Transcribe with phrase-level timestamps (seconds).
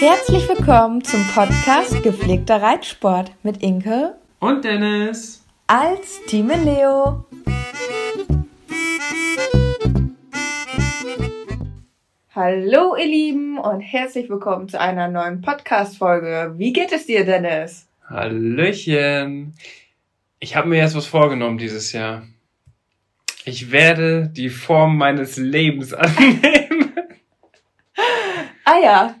[0.00, 7.26] Herzlich willkommen zum Podcast Gepflegter Reitsport mit Inke und Dennis als Team Leo.
[12.34, 16.54] Hallo ihr Lieben und herzlich willkommen zu einer neuen Podcast-Folge.
[16.56, 17.86] Wie geht es dir, Dennis?
[18.08, 19.52] Hallöchen.
[20.38, 22.22] Ich habe mir jetzt was vorgenommen dieses Jahr.
[23.44, 26.94] Ich werde die Form meines Lebens annehmen.
[28.64, 29.19] Ah ja,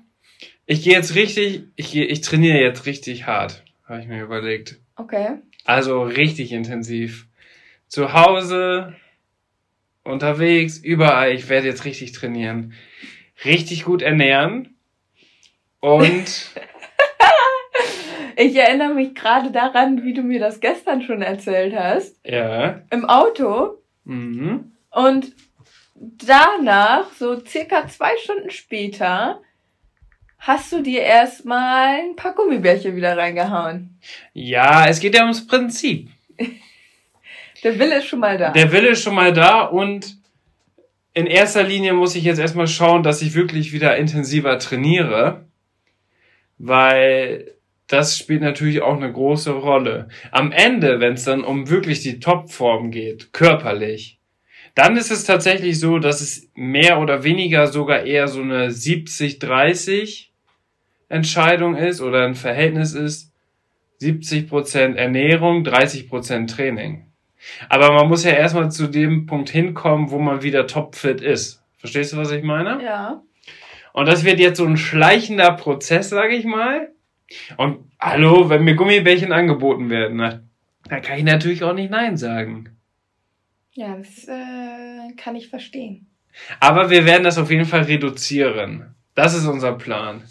[0.70, 4.78] ich gehe jetzt richtig, ich, geh, ich trainiere jetzt richtig hart, habe ich mir überlegt.
[4.94, 5.38] Okay.
[5.64, 7.26] Also richtig intensiv.
[7.88, 8.94] Zu Hause,
[10.04, 11.32] unterwegs, überall.
[11.32, 12.74] Ich werde jetzt richtig trainieren.
[13.44, 14.76] Richtig gut ernähren.
[15.80, 16.24] Und.
[18.36, 22.16] ich erinnere mich gerade daran, wie du mir das gestern schon erzählt hast.
[22.24, 22.82] Ja.
[22.90, 23.82] Im Auto.
[24.04, 24.70] Mhm.
[24.92, 25.34] Und
[25.96, 29.42] danach, so circa zwei Stunden später,
[30.40, 33.98] hast du dir erstmal ein paar Gummibärchen wieder reingehauen.
[34.32, 36.08] Ja, es geht ja ums Prinzip.
[37.62, 38.52] Der Wille ist schon mal da.
[38.52, 40.16] Der Wille ist schon mal da und
[41.12, 45.44] in erster Linie muss ich jetzt erstmal schauen, dass ich wirklich wieder intensiver trainiere,
[46.56, 47.52] weil
[47.86, 50.08] das spielt natürlich auch eine große Rolle.
[50.30, 54.20] Am Ende, wenn es dann um wirklich die Topform geht, körperlich,
[54.74, 60.29] dann ist es tatsächlich so, dass es mehr oder weniger sogar eher so eine 70-30
[61.10, 63.32] Entscheidung ist oder ein Verhältnis ist
[64.00, 67.06] 70% Ernährung, 30% Training.
[67.68, 71.62] Aber man muss ja erstmal zu dem Punkt hinkommen, wo man wieder topfit ist.
[71.78, 72.82] Verstehst du, was ich meine?
[72.82, 73.22] Ja.
[73.92, 76.90] Und das wird jetzt so ein schleichender Prozess, sage ich mal.
[77.56, 80.40] Und hallo, wenn mir Gummibärchen angeboten werden, na,
[80.88, 82.76] da kann ich natürlich auch nicht Nein sagen.
[83.72, 86.06] Ja, das äh, kann ich verstehen.
[86.60, 88.94] Aber wir werden das auf jeden Fall reduzieren.
[89.14, 90.22] Das ist unser Plan.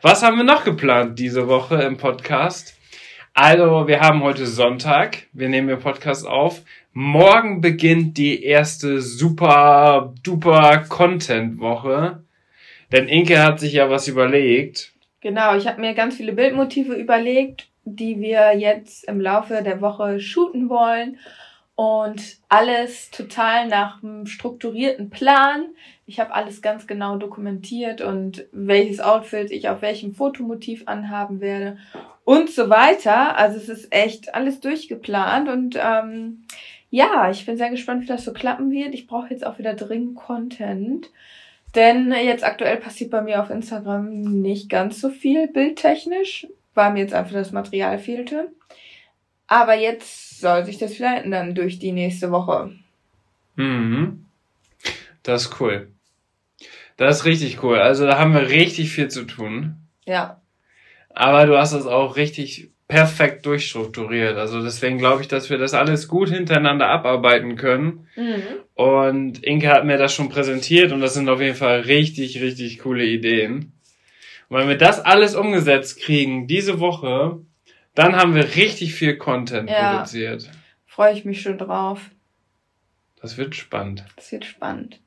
[0.00, 2.76] Was haben wir noch geplant diese Woche im Podcast?
[3.34, 5.24] Also, wir haben heute Sonntag.
[5.32, 6.62] Wir nehmen den Podcast auf.
[6.92, 12.22] Morgen beginnt die erste super duper Content Woche.
[12.92, 14.92] Denn Inke hat sich ja was überlegt.
[15.20, 20.20] Genau, ich habe mir ganz viele Bildmotive überlegt, die wir jetzt im Laufe der Woche
[20.20, 21.18] shooten wollen
[21.74, 25.66] und alles total nach einem strukturierten Plan.
[26.08, 31.76] Ich habe alles ganz genau dokumentiert und welches Outfit ich auf welchem Fotomotiv anhaben werde
[32.24, 33.36] und so weiter.
[33.36, 36.44] Also es ist echt alles durchgeplant und ähm,
[36.88, 38.94] ja, ich bin sehr gespannt, wie das so klappen wird.
[38.94, 41.10] Ich brauche jetzt auch wieder dringend Content.
[41.74, 47.00] Denn jetzt aktuell passiert bei mir auf Instagram nicht ganz so viel bildtechnisch, weil mir
[47.00, 48.50] jetzt einfach das Material fehlte.
[49.46, 52.72] Aber jetzt soll sich das wieder ändern durch die nächste Woche.
[53.56, 54.24] Mhm.
[55.22, 55.92] Das ist cool.
[56.98, 57.78] Das ist richtig cool.
[57.78, 59.76] Also da haben wir richtig viel zu tun.
[60.04, 60.42] Ja.
[61.14, 64.36] Aber du hast das auch richtig perfekt durchstrukturiert.
[64.36, 68.08] Also deswegen glaube ich, dass wir das alles gut hintereinander abarbeiten können.
[68.16, 68.42] Mhm.
[68.74, 72.80] Und Inke hat mir das schon präsentiert und das sind auf jeden Fall richtig, richtig
[72.80, 73.72] coole Ideen.
[74.48, 77.38] Und wenn wir das alles umgesetzt kriegen diese Woche,
[77.94, 79.92] dann haben wir richtig viel Content Ja.
[79.92, 80.50] produziert.
[80.86, 82.10] Freue ich mich schon drauf.
[83.20, 84.04] Das wird spannend.
[84.16, 85.00] Das wird spannend.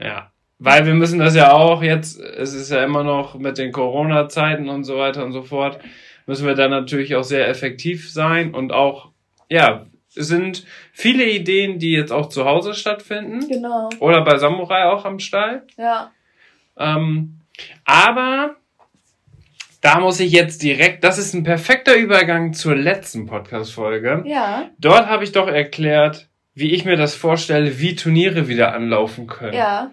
[0.00, 0.32] Ja.
[0.58, 4.68] Weil wir müssen das ja auch jetzt, es ist ja immer noch mit den Corona-Zeiten
[4.68, 5.78] und so weiter und so fort,
[6.26, 9.10] müssen wir dann natürlich auch sehr effektiv sein und auch,
[9.50, 9.86] ja,
[10.16, 13.90] es sind viele Ideen, die jetzt auch zu Hause stattfinden Genau.
[14.00, 15.64] oder bei Samurai auch am Stall.
[15.76, 16.10] Ja.
[16.78, 17.40] Ähm,
[17.84, 18.56] aber
[19.82, 24.24] da muss ich jetzt direkt, das ist ein perfekter Übergang zur letzten Podcast-Folge.
[24.26, 24.70] Ja.
[24.78, 29.52] Dort habe ich doch erklärt, wie ich mir das vorstelle, wie Turniere wieder anlaufen können.
[29.52, 29.90] Ja.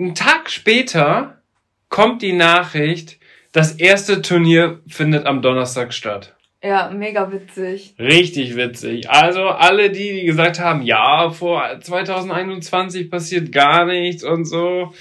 [0.00, 1.42] Ein Tag später
[1.90, 3.18] kommt die Nachricht,
[3.52, 6.34] das erste Turnier findet am Donnerstag statt.
[6.62, 7.96] Ja, mega witzig.
[7.98, 9.10] Richtig witzig.
[9.10, 14.94] Also alle die, die gesagt haben, ja, vor 2021 passiert gar nichts und so.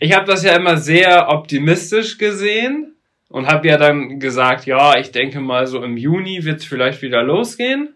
[0.00, 2.96] Ich habe das ja immer sehr optimistisch gesehen
[3.28, 7.22] und habe ja dann gesagt, ja, ich denke mal so im Juni wird's vielleicht wieder
[7.22, 7.94] losgehen.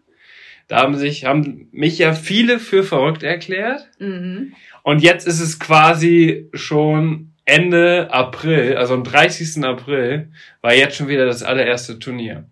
[0.68, 3.88] Da haben sich, haben mich ja viele für verrückt erklärt.
[3.98, 4.54] Mhm.
[4.82, 9.62] Und jetzt ist es quasi schon Ende April, also am 30.
[9.64, 10.30] April,
[10.62, 12.44] war jetzt schon wieder das allererste Turnier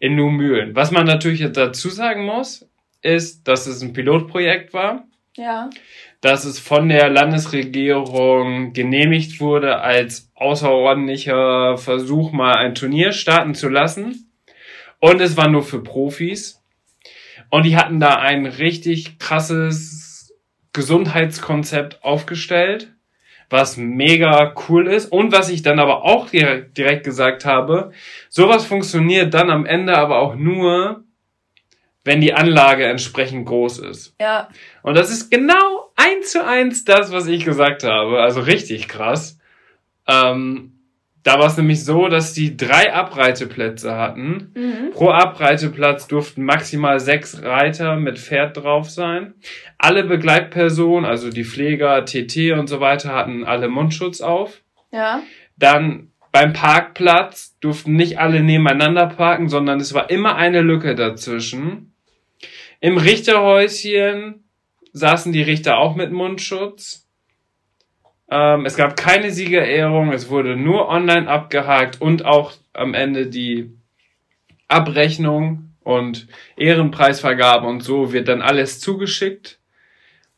[0.00, 0.74] in Numühlen.
[0.74, 2.68] Was man natürlich jetzt dazu sagen muss,
[3.02, 5.04] ist, dass es ein Pilotprojekt war,
[5.36, 5.70] Ja.
[6.20, 13.68] dass es von der Landesregierung genehmigt wurde, als außerordentlicher Versuch mal ein Turnier starten zu
[13.68, 14.30] lassen.
[14.98, 16.61] Und es war nur für Profis.
[17.52, 20.34] Und die hatten da ein richtig krasses
[20.72, 22.94] Gesundheitskonzept aufgestellt,
[23.50, 25.12] was mega cool ist.
[25.12, 27.92] Und was ich dann aber auch direkt, direkt gesagt habe,
[28.30, 31.04] sowas funktioniert dann am Ende aber auch nur,
[32.04, 34.16] wenn die Anlage entsprechend groß ist.
[34.18, 34.48] Ja.
[34.82, 38.22] Und das ist genau eins zu eins das, was ich gesagt habe.
[38.22, 39.38] Also richtig krass.
[40.08, 40.71] Ähm,
[41.22, 44.52] da war es nämlich so, dass die drei Abreiteplätze hatten.
[44.54, 44.90] Mhm.
[44.92, 49.34] Pro Abreiteplatz durften maximal sechs Reiter mit Pferd drauf sein.
[49.78, 54.62] Alle Begleitpersonen, also die Pfleger, TT und so weiter, hatten alle Mundschutz auf.
[54.90, 55.22] Ja.
[55.56, 61.94] Dann beim Parkplatz durften nicht alle nebeneinander parken, sondern es war immer eine Lücke dazwischen.
[62.80, 64.42] Im Richterhäuschen
[64.92, 67.01] saßen die Richter auch mit Mundschutz.
[68.34, 73.70] Ähm, es gab keine Siegerehrung, es wurde nur online abgehakt und auch am Ende die
[74.68, 79.58] Abrechnung und Ehrenpreisvergabe und so wird dann alles zugeschickt.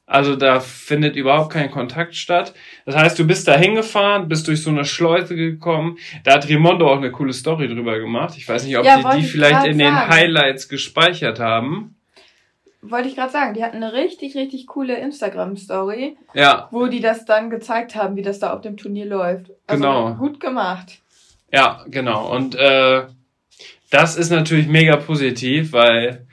[0.06, 2.52] Also da findet überhaupt kein Kontakt statt.
[2.84, 5.96] Das heißt, du bist da hingefahren, bist durch so eine Schleuse gekommen.
[6.24, 8.34] Da hat Rimondo auch eine coole Story drüber gemacht.
[8.36, 10.10] Ich weiß nicht, ob Ja, die die ich vielleicht in den sagen.
[10.10, 11.94] Highlights gespeichert haben.
[12.90, 17.24] Wollte ich gerade sagen, die hatten eine richtig, richtig coole Instagram-Story, Ja, wo die das
[17.24, 19.50] dann gezeigt haben, wie das da auf dem Turnier läuft.
[19.66, 20.14] Also Genau.
[20.14, 21.00] Gut gemacht.
[21.52, 22.34] ja, genau.
[22.34, 23.02] Und äh,
[23.90, 26.26] das ist natürlich mega positiv, weil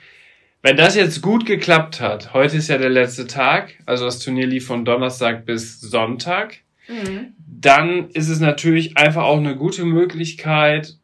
[0.62, 4.46] wenn das jetzt gut geklappt hat, heute ist ja der letzte Tag, also das Turnier
[4.46, 6.58] lief von Donnerstag bis Sonntag.
[6.88, 7.34] Mhm.
[7.46, 10.96] dann ist es natürlich einfach auch eine gute Möglichkeit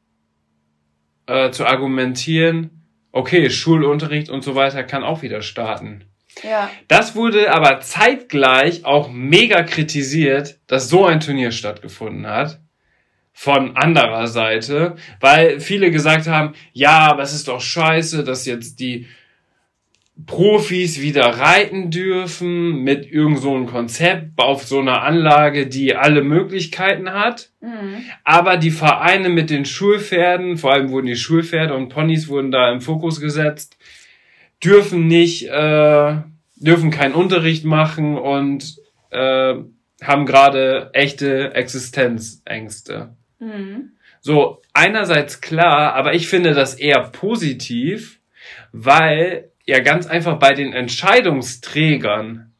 [1.27, 2.78] äh, zu argumentieren,
[3.13, 6.05] okay, Schulunterricht und so weiter kann auch wieder starten.
[6.43, 6.71] Ja.
[6.87, 12.61] Das wurde aber zeitgleich auch mega kritisiert, dass so ein Turnier stattgefunden hat.
[13.33, 18.81] Von anderer Seite, weil viele gesagt haben, ja, aber es ist doch scheiße, dass jetzt
[18.81, 19.07] die
[20.27, 26.23] Profis wieder reiten dürfen mit irgend so einem Konzept auf so einer Anlage, die alle
[26.23, 27.51] Möglichkeiten hat.
[27.61, 28.05] Mhm.
[28.25, 32.73] Aber die Vereine mit den Schulpferden, vor allem wurden die Schulpferde und Ponys wurden da
[32.73, 33.79] im Fokus gesetzt,
[34.63, 36.17] dürfen nicht, äh,
[36.57, 38.77] dürfen keinen Unterricht machen und
[39.11, 39.55] äh,
[40.03, 43.15] haben gerade echte Existenzängste.
[43.39, 43.93] Mhm.
[44.21, 48.19] So, einerseits klar, aber ich finde das eher positiv,
[48.73, 52.53] weil ja ganz einfach bei den Entscheidungsträgern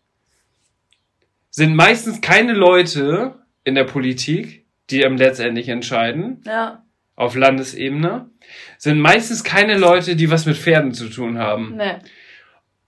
[1.51, 6.85] sind meistens keine Leute in der Politik, die am letztendlich entscheiden, Ja.
[7.17, 8.29] auf Landesebene,
[8.77, 11.77] sind meistens keine Leute, die was mit Pferden zu tun haben.
[11.77, 12.01] Ne.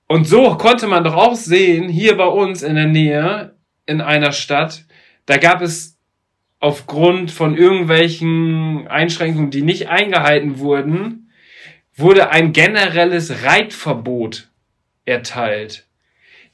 [0.07, 3.57] Und so konnte man doch auch sehen, hier bei uns in der Nähe,
[3.87, 4.85] in einer Stadt,
[5.27, 5.99] da gab es
[6.59, 11.30] aufgrund von irgendwelchen Einschränkungen, die nicht eingehalten wurden,
[11.95, 14.49] wurde ein generelles Reitverbot
[15.05, 15.87] erteilt.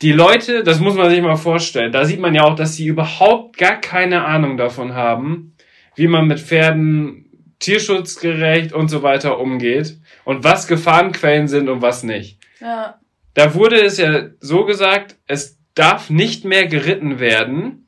[0.03, 2.87] Die Leute, das muss man sich mal vorstellen, da sieht man ja auch, dass sie
[2.87, 5.55] überhaupt gar keine Ahnung davon haben,
[5.95, 7.27] wie man mit Pferden
[7.61, 12.39] tierschutzgerecht und so weiter umgeht und was Gefahrenquellen sind und was nicht.
[12.61, 13.01] Ja.
[13.33, 17.87] Da wurde es ja so gesagt, es darf nicht mehr geritten werden.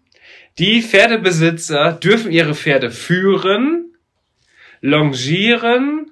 [0.58, 3.92] Die Pferdebesitzer dürfen ihre Pferde führen,
[4.80, 6.10] longieren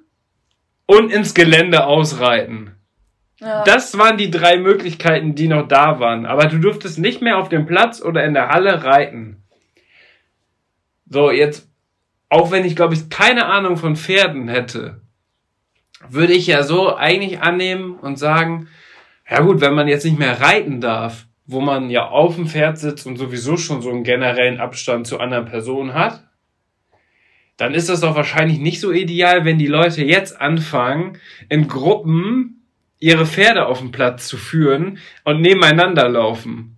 [0.86, 2.72] und ins Gelände ausreiten.
[3.40, 3.64] Ja.
[3.64, 6.24] Das waren die drei Möglichkeiten, die noch da waren.
[6.24, 9.42] Aber du durftest nicht mehr auf dem Platz oder in der Halle reiten.
[11.08, 11.68] So, jetzt,
[12.28, 15.02] auch wenn ich, glaube ich, keine Ahnung von Pferden hätte,
[16.08, 18.68] würde ich ja so eigentlich annehmen und sagen,
[19.28, 22.78] ja gut, wenn man jetzt nicht mehr reiten darf, wo man ja auf dem Pferd
[22.78, 26.25] sitzt und sowieso schon so einen generellen Abstand zu anderen Personen hat,
[27.56, 32.66] dann ist das doch wahrscheinlich nicht so ideal, wenn die Leute jetzt anfangen, in Gruppen
[32.98, 36.76] ihre Pferde auf den Platz zu führen und nebeneinander laufen.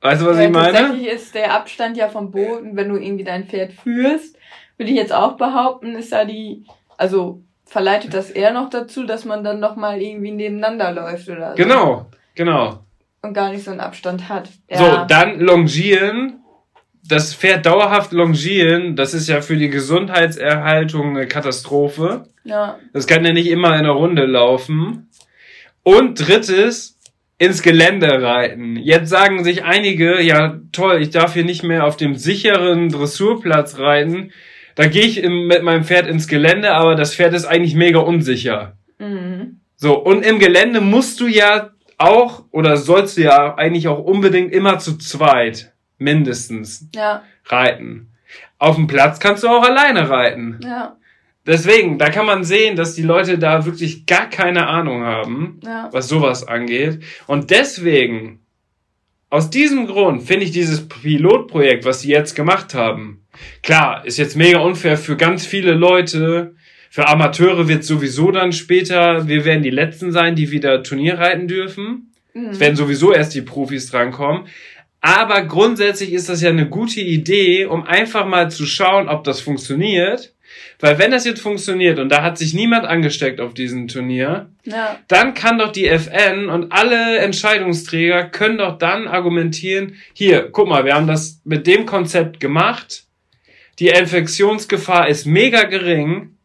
[0.00, 0.72] Weißt du, was ja, ich meine?
[0.72, 4.36] Tatsächlich ist der Abstand ja vom Boden, wenn du irgendwie dein Pferd führst,
[4.78, 6.64] würde ich jetzt auch behaupten, ist da die,
[6.96, 11.50] also verleitet das eher noch dazu, dass man dann noch mal irgendwie nebeneinander läuft oder
[11.50, 11.56] so.
[11.56, 12.80] Genau, genau.
[13.22, 14.48] Und gar nicht so einen Abstand hat.
[14.70, 14.78] Ja.
[14.78, 16.39] So, dann longieren.
[17.06, 22.24] Das Pferd dauerhaft longieren, das ist ja für die Gesundheitserhaltung eine Katastrophe.
[22.44, 22.78] ja.
[22.92, 25.08] Das kann ja nicht immer in einer Runde laufen.
[25.82, 26.98] Und drittes,
[27.40, 28.76] ins Gelände reiten.
[28.76, 33.78] Jetzt sagen sich einige, ja toll, ich darf hier nicht mehr auf dem sicheren Dressurplatz
[33.78, 34.30] reiten.
[34.74, 38.76] Da gehe ich mit meinem Pferd ins Gelände, aber das Pferd ist eigentlich mega unsicher.
[38.98, 39.60] Mhm.
[39.76, 44.52] So, und im Gelände musst du ja auch oder sollst du ja eigentlich auch unbedingt
[44.52, 47.22] immer zu zweit mindestens ja.
[47.46, 48.08] reiten.
[48.58, 50.60] Auf dem Platz kannst du auch alleine reiten.
[50.62, 50.96] Ja.
[51.46, 55.88] Deswegen, da kann man sehen, dass die Leute da wirklich gar keine Ahnung haben, ja.
[55.92, 57.00] was sowas angeht.
[57.26, 58.40] Und deswegen,
[59.30, 63.26] aus diesem Grund, finde ich dieses Pilotprojekt, was sie jetzt gemacht haben,
[63.62, 66.54] klar, ist jetzt mega unfair für ganz viele Leute.
[66.90, 71.48] Für Amateure wird sowieso dann später, wir werden die Letzten sein, die wieder Turnier reiten
[71.48, 72.12] dürfen.
[72.34, 72.50] Mhm.
[72.50, 74.46] Es werden sowieso erst die Profis drankommen.
[75.00, 79.40] Aber grundsätzlich ist das ja eine gute Idee, um einfach mal zu schauen, ob das
[79.40, 80.34] funktioniert
[80.80, 84.98] weil wenn das jetzt funktioniert und da hat sich niemand angesteckt auf diesem Turnier, ja.
[85.08, 90.84] dann kann doch die FN und alle Entscheidungsträger können doch dann argumentieren, hier, guck mal,
[90.84, 93.04] wir haben das mit dem Konzept gemacht,
[93.78, 96.36] die Infektionsgefahr ist mega gering,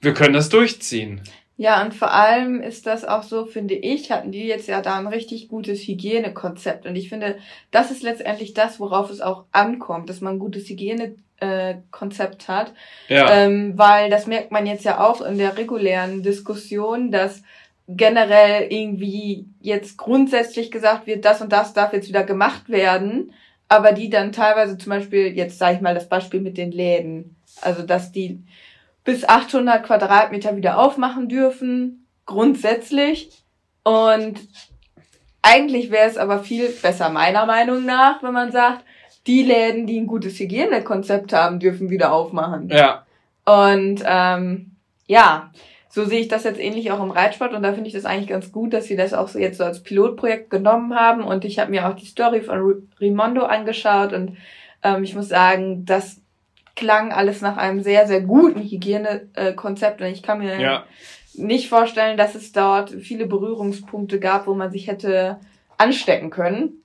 [0.00, 1.22] wir können das durchziehen.
[1.60, 4.96] Ja, und vor allem ist das auch so, finde ich, hatten die jetzt ja da
[4.98, 6.86] ein richtig gutes Hygienekonzept.
[6.86, 7.36] Und ich finde,
[7.70, 12.72] das ist letztendlich das, worauf es auch ankommt, dass man ein gutes Hygienekonzept hat.
[13.08, 13.30] Ja.
[13.30, 17.42] Ähm, weil das merkt man jetzt ja auch in der regulären Diskussion, dass
[17.86, 23.34] generell irgendwie jetzt grundsätzlich gesagt wird, das und das darf jetzt wieder gemacht werden,
[23.68, 27.36] aber die dann teilweise zum Beispiel, jetzt sage ich mal das Beispiel mit den Läden,
[27.60, 28.42] also dass die
[29.10, 33.42] bis 800 Quadratmeter wieder aufmachen dürfen, grundsätzlich.
[33.82, 34.38] Und
[35.42, 38.84] eigentlich wäre es aber viel besser, meiner Meinung nach, wenn man sagt,
[39.26, 42.68] die Läden, die ein gutes Hygienekonzept haben, dürfen wieder aufmachen.
[42.68, 43.04] Ja.
[43.44, 44.76] Und ähm,
[45.08, 45.50] ja,
[45.88, 48.28] so sehe ich das jetzt ähnlich auch im Reitsport und da finde ich das eigentlich
[48.28, 51.58] ganz gut, dass sie das auch so jetzt so als Pilotprojekt genommen haben und ich
[51.58, 54.36] habe mir auch die Story von Rimondo angeschaut und
[54.84, 56.19] ähm, ich muss sagen, das
[56.80, 60.84] klang alles nach einem sehr, sehr guten Hygienekonzept und ich kann mir ja.
[61.34, 65.38] nicht vorstellen, dass es dort viele Berührungspunkte gab, wo man sich hätte
[65.76, 66.82] anstecken können.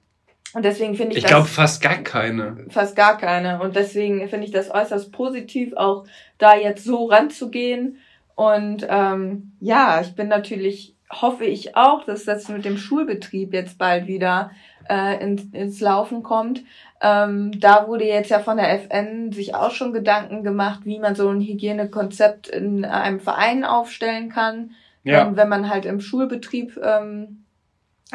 [0.54, 1.24] Und deswegen finde ich.
[1.24, 2.66] Ich glaube fast gar keine.
[2.70, 3.62] Fast gar keine.
[3.62, 6.06] Und deswegen finde ich das äußerst positiv, auch
[6.38, 7.98] da jetzt so ranzugehen.
[8.36, 13.78] Und ähm, ja, ich bin natürlich, hoffe ich auch, dass das mit dem Schulbetrieb jetzt
[13.78, 14.52] bald wieder
[14.90, 16.64] äh, ins, ins Laufen kommt.
[17.02, 21.16] Ähm, da wurde jetzt ja von der FN sich auch schon Gedanken gemacht, wie man
[21.16, 24.72] so ein Hygienekonzept in einem Verein aufstellen kann,
[25.04, 25.28] ja.
[25.28, 27.44] ähm, wenn man halt im Schulbetrieb, ähm,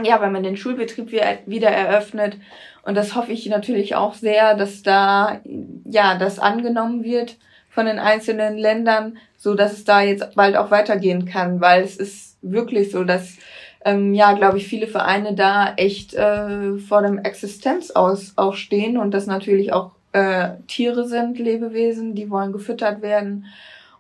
[0.03, 1.13] ja, wenn man den Schulbetrieb
[1.47, 2.37] wieder eröffnet.
[2.83, 5.41] Und das hoffe ich natürlich auch sehr, dass da
[5.85, 7.37] ja das angenommen wird
[7.69, 11.97] von den einzelnen Ländern, so dass es da jetzt bald auch weitergehen kann, weil es
[11.97, 13.37] ist wirklich so, dass
[13.85, 18.99] ähm, ja, glaube ich, viele Vereine da echt äh, vor dem Existenz aus auch stehen
[18.99, 23.47] und das natürlich auch äh, Tiere sind, Lebewesen, die wollen gefüttert werden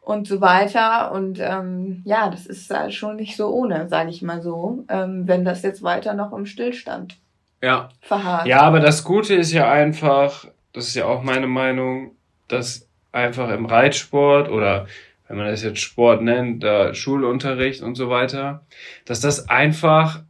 [0.02, 1.12] und so weiter.
[1.12, 5.26] Und ähm, ja, das ist halt schon nicht so ohne, sage ich mal so, ähm,
[5.26, 7.16] wenn das jetzt weiter noch im Stillstand
[7.62, 7.88] ja.
[8.00, 8.46] verharrt.
[8.46, 12.12] Ja, aber das Gute ist ja einfach, das ist ja auch meine Meinung,
[12.48, 14.86] dass einfach im Reitsport oder
[15.30, 18.66] wenn man das jetzt Sport nennt, da Schulunterricht und so weiter,
[19.04, 20.24] dass das einfach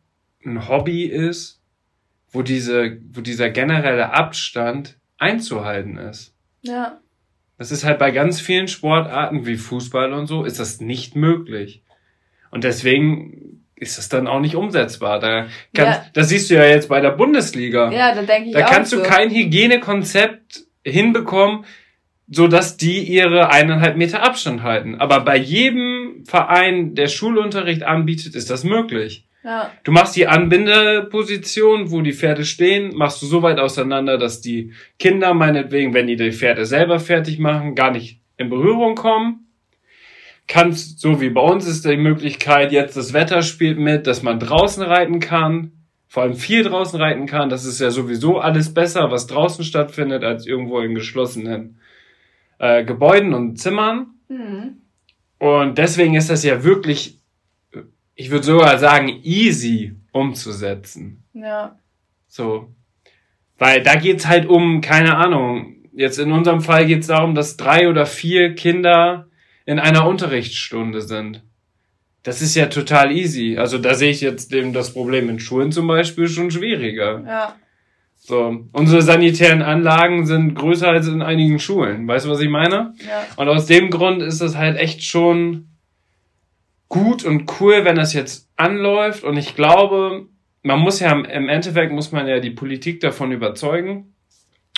[0.44, 1.58] ein Hobby ist,
[2.30, 6.34] wo diese, wo dieser generelle Abstand einzuhalten ist.
[6.60, 7.00] Ja.
[7.56, 11.82] Das ist halt bei ganz vielen Sportarten wie Fußball und so, ist das nicht möglich.
[12.50, 15.18] Und deswegen ist das dann auch nicht umsetzbar.
[15.18, 16.06] Da, kann, ja.
[16.12, 17.90] das siehst du ja jetzt bei der Bundesliga.
[17.90, 18.98] Ja, da denke ich Da kannst so.
[18.98, 21.64] du kein Hygienekonzept hinbekommen,
[22.30, 24.94] so dass die ihre eineinhalb Meter Abstand halten.
[25.00, 29.26] Aber bei jedem Verein, der Schulunterricht anbietet, ist das möglich.
[29.42, 29.72] Ja.
[29.84, 34.72] Du machst die Anbindeposition, wo die Pferde stehen, machst du so weit auseinander, dass die
[34.98, 39.46] Kinder meinetwegen, wenn die die Pferde selber fertig machen, gar nicht in Berührung kommen.
[40.46, 44.38] Kannst, so wie bei uns ist die Möglichkeit, jetzt das Wetter spielt mit, dass man
[44.38, 45.72] draußen reiten kann,
[46.06, 47.48] vor allem viel draußen reiten kann.
[47.48, 51.78] Das ist ja sowieso alles besser, was draußen stattfindet, als irgendwo in geschlossenen
[52.60, 54.14] äh, Gebäuden und Zimmern.
[54.28, 54.82] Mhm.
[55.38, 57.18] Und deswegen ist das ja wirklich,
[58.14, 61.24] ich würde sogar sagen, easy umzusetzen.
[61.32, 61.78] Ja.
[62.28, 62.74] So.
[63.58, 67.88] Weil da geht's halt um, keine Ahnung, jetzt in unserem Fall geht's darum, dass drei
[67.88, 69.28] oder vier Kinder
[69.64, 71.42] in einer Unterrichtsstunde sind.
[72.22, 73.56] Das ist ja total easy.
[73.56, 77.22] Also da sehe ich jetzt eben das Problem in Schulen zum Beispiel schon schwieriger.
[77.26, 77.56] Ja.
[78.30, 82.06] So, unsere sanitären Anlagen sind größer als in einigen Schulen.
[82.06, 82.94] Weißt du, was ich meine?
[83.04, 83.26] Ja.
[83.34, 85.66] Und aus dem Grund ist das halt echt schon
[86.88, 89.24] gut und cool, wenn das jetzt anläuft.
[89.24, 90.28] Und ich glaube,
[90.62, 94.14] man muss ja im Endeffekt muss man ja die Politik davon überzeugen.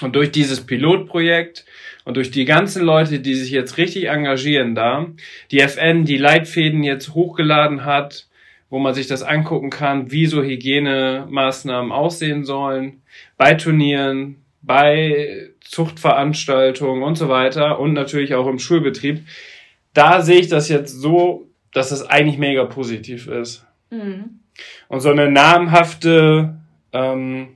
[0.00, 1.66] Und durch dieses Pilotprojekt
[2.06, 5.08] und durch die ganzen Leute, die sich jetzt richtig engagieren da,
[5.50, 8.28] die FN die Leitfäden jetzt hochgeladen hat,
[8.70, 13.01] wo man sich das angucken kann, wie so Hygienemaßnahmen aussehen sollen,
[13.36, 19.26] bei Turnieren, bei Zuchtveranstaltungen und so weiter und natürlich auch im Schulbetrieb.
[19.94, 23.66] Da sehe ich das jetzt so, dass es eigentlich mega positiv ist.
[23.90, 24.40] Mhm.
[24.88, 26.60] Und so eine namhafte
[26.92, 27.48] ähm,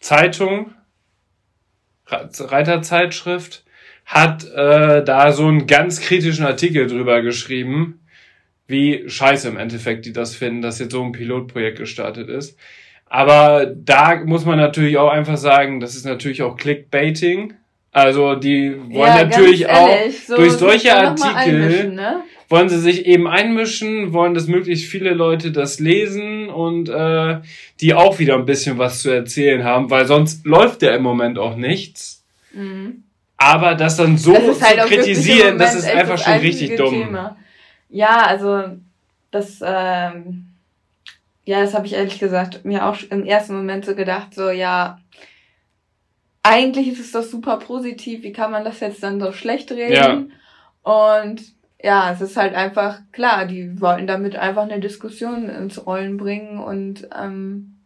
[0.00, 0.74] Zeitung,
[2.06, 3.64] Reiterzeitschrift,
[4.04, 8.00] hat äh, da so einen ganz kritischen Artikel drüber geschrieben,
[8.66, 12.58] wie scheiße im Endeffekt die das finden, dass jetzt so ein Pilotprojekt gestartet ist.
[13.14, 17.54] Aber da muss man natürlich auch einfach sagen, das ist natürlich auch Clickbaiting.
[17.92, 19.88] Also die wollen ja, natürlich auch
[20.26, 22.24] so, durch solche Artikel ne?
[22.48, 27.38] wollen sie sich eben einmischen, wollen, dass möglichst viele Leute das lesen und äh,
[27.80, 31.38] die auch wieder ein bisschen was zu erzählen haben, weil sonst läuft ja im Moment
[31.38, 32.24] auch nichts.
[32.52, 33.04] Mhm.
[33.36, 36.94] Aber das dann so das halt zu kritisieren, das ist einfach schon richtig dumm.
[36.94, 37.36] Thema.
[37.90, 38.70] Ja, also
[39.30, 40.46] das, ähm,
[41.44, 44.98] ja, das habe ich ehrlich gesagt mir auch im ersten Moment so gedacht, so ja,
[46.42, 49.92] eigentlich ist es doch super positiv, wie kann man das jetzt dann so schlecht reden?
[49.92, 50.24] Ja.
[50.82, 51.42] Und
[51.82, 56.58] ja, es ist halt einfach klar, die wollten damit einfach eine Diskussion ins Rollen bringen
[56.58, 57.80] und ähm,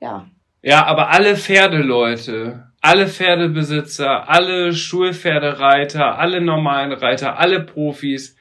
[0.00, 0.26] ja.
[0.62, 8.36] Ja, aber alle Pferdeleute, alle Pferdebesitzer, alle Schulpferdereiter, alle normalen Reiter, alle Profis,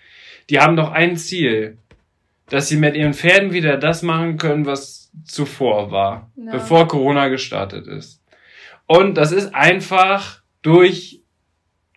[0.49, 1.77] die haben doch ein Ziel,
[2.49, 6.51] dass sie mit ihren Pferden wieder das machen können, was zuvor war, ja.
[6.51, 8.21] bevor Corona gestartet ist.
[8.87, 11.21] Und das ist einfach durch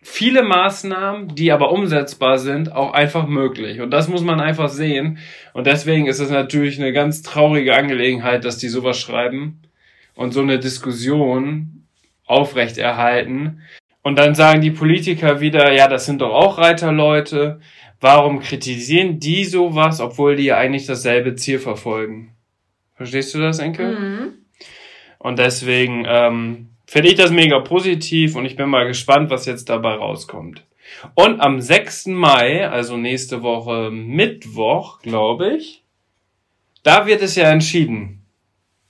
[0.01, 3.81] viele Maßnahmen, die aber umsetzbar sind, auch einfach möglich.
[3.81, 5.19] Und das muss man einfach sehen.
[5.53, 9.61] Und deswegen ist es natürlich eine ganz traurige Angelegenheit, dass die sowas schreiben
[10.15, 11.85] und so eine Diskussion
[12.25, 13.61] aufrechterhalten.
[14.01, 17.59] Und dann sagen die Politiker wieder, ja, das sind doch auch Reiterleute.
[18.01, 22.31] Warum kritisieren die sowas, obwohl die ja eigentlich dasselbe Ziel verfolgen?
[22.95, 23.99] Verstehst du das, Enkel?
[23.99, 24.33] Mhm.
[25.17, 29.67] Und deswegen ähm, finde ich das mega positiv und ich bin mal gespannt, was jetzt
[29.69, 30.63] dabei rauskommt.
[31.13, 32.07] Und am 6.
[32.07, 35.83] Mai, also nächste Woche Mittwoch, glaube ich,
[36.83, 38.23] da wird es ja entschieden,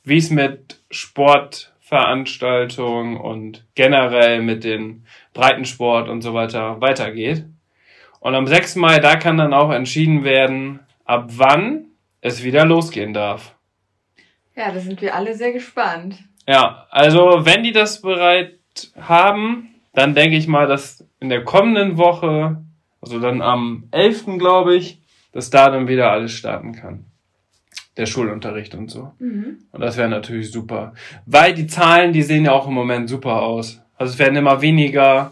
[0.04, 7.44] wie es mit Sportveranstaltungen und generell mit den Breitensport und so weiter weitergeht.
[8.20, 8.76] Und am 6.
[8.76, 11.86] Mai, da kann dann auch entschieden werden, ab wann
[12.22, 13.56] es wieder losgehen darf.
[14.56, 16.18] Ja, da sind wir alle sehr gespannt.
[16.48, 18.60] Ja, also wenn die das bereit
[19.00, 22.62] haben, dann denke ich mal, dass in der kommenden Woche,
[23.02, 24.38] also dann am 11.
[24.38, 25.00] glaube ich,
[25.32, 27.06] dass da dann wieder alles starten kann.
[27.98, 29.12] Der Schulunterricht und so.
[29.20, 29.60] Mhm.
[29.72, 30.94] Und das wäre natürlich super.
[31.26, 33.82] Weil die Zahlen, die sehen ja auch im Moment super aus.
[33.96, 35.32] Also es werden immer weniger.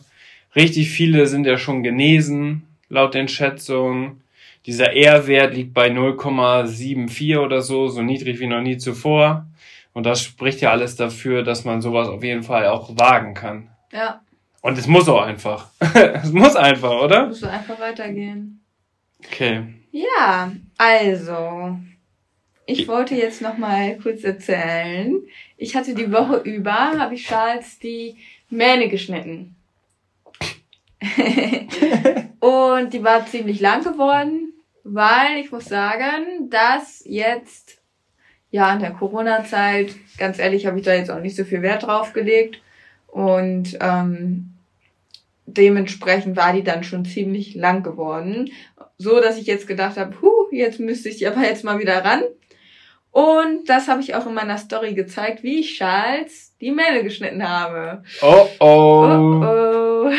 [0.55, 4.23] Richtig viele sind ja schon genesen laut den Schätzungen.
[4.65, 9.47] Dieser R-Wert liegt bei 0,74 oder so, so niedrig wie noch nie zuvor.
[9.93, 13.69] Und das spricht ja alles dafür, dass man sowas auf jeden Fall auch wagen kann.
[13.91, 14.21] Ja.
[14.61, 15.69] Und es muss auch einfach.
[15.93, 17.29] es muss einfach, oder?
[17.29, 18.61] Es muss einfach weitergehen.
[19.25, 19.63] Okay.
[19.91, 21.77] Ja, also.
[22.65, 25.21] Ich wollte jetzt noch mal kurz erzählen.
[25.55, 28.17] Ich hatte die Woche über, habe ich Charles die
[28.49, 29.55] Mähne geschnitten.
[32.39, 37.79] und die war ziemlich lang geworden, weil ich muss sagen, dass jetzt,
[38.51, 41.83] ja, in der Corona-Zeit, ganz ehrlich, habe ich da jetzt auch nicht so viel Wert
[41.83, 42.61] drauf gelegt.
[43.07, 44.53] Und ähm,
[45.45, 48.51] dementsprechend war die dann schon ziemlich lang geworden.
[48.97, 52.23] So, dass ich jetzt gedacht habe, huh, jetzt müsste ich aber jetzt mal wieder ran.
[53.11, 57.47] Und das habe ich auch in meiner Story gezeigt, wie ich Charles die Mähne geschnitten
[57.47, 58.03] habe.
[58.21, 59.05] Oh oh.
[59.05, 60.11] Oh oh.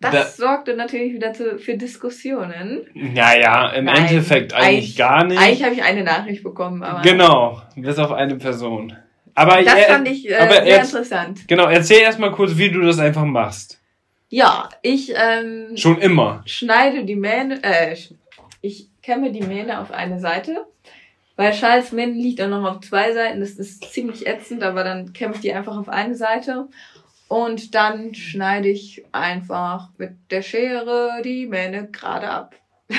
[0.00, 2.86] Das da, sorgte natürlich wieder zu, für Diskussionen.
[2.94, 5.40] Naja, im Nein, Endeffekt eigentlich, eigentlich, gar nicht.
[5.40, 7.02] Eigentlich habe ich eine Nachricht bekommen, aber.
[7.02, 8.96] Genau, bis auf eine Person.
[9.34, 11.48] Aber das er, fand ich äh, sehr er, interessant.
[11.48, 13.80] Genau, erzähl erstmal kurz, wie du das einfach machst.
[14.28, 17.96] Ja, ich ähm, schon immer schneide die Mähne, äh,
[18.60, 20.66] ich kämme die Mähne auf eine Seite
[21.36, 23.40] weil Charles Mähne liegt auch noch auf zwei Seiten.
[23.40, 26.68] Das ist ziemlich ätzend, aber dann kämme ich die einfach auf eine Seite.
[27.28, 32.54] Und dann schneide ich einfach mit der Schere die Mähne gerade ab.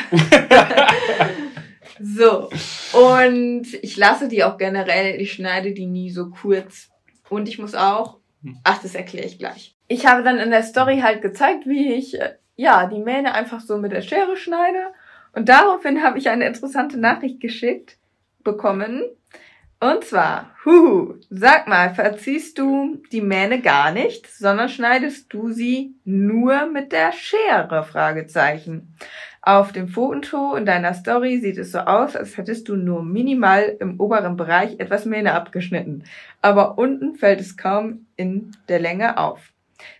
[2.02, 2.50] so.
[2.94, 6.90] Und ich lasse die auch generell, ich schneide die nie so kurz.
[7.30, 8.18] Und ich muss auch,
[8.64, 9.76] ach, das erkläre ich gleich.
[9.88, 13.62] Ich habe dann in der Story halt gezeigt, wie ich, äh, ja, die Mähne einfach
[13.62, 14.92] so mit der Schere schneide
[15.34, 17.97] Und daraufhin habe ich eine interessante Nachricht geschickt
[18.48, 19.04] bekommen.
[19.80, 25.96] Und zwar, huhu, sag mal, verziehst du die Mähne gar nicht, sondern schneidest du sie
[26.04, 27.84] nur mit der Schere?
[27.84, 28.96] Fragezeichen.
[29.42, 33.78] Auf dem Foto in deiner Story sieht es so aus, als hättest du nur minimal
[33.80, 36.06] im oberen Bereich etwas Mähne abgeschnitten.
[36.42, 39.52] Aber unten fällt es kaum in der Länge auf.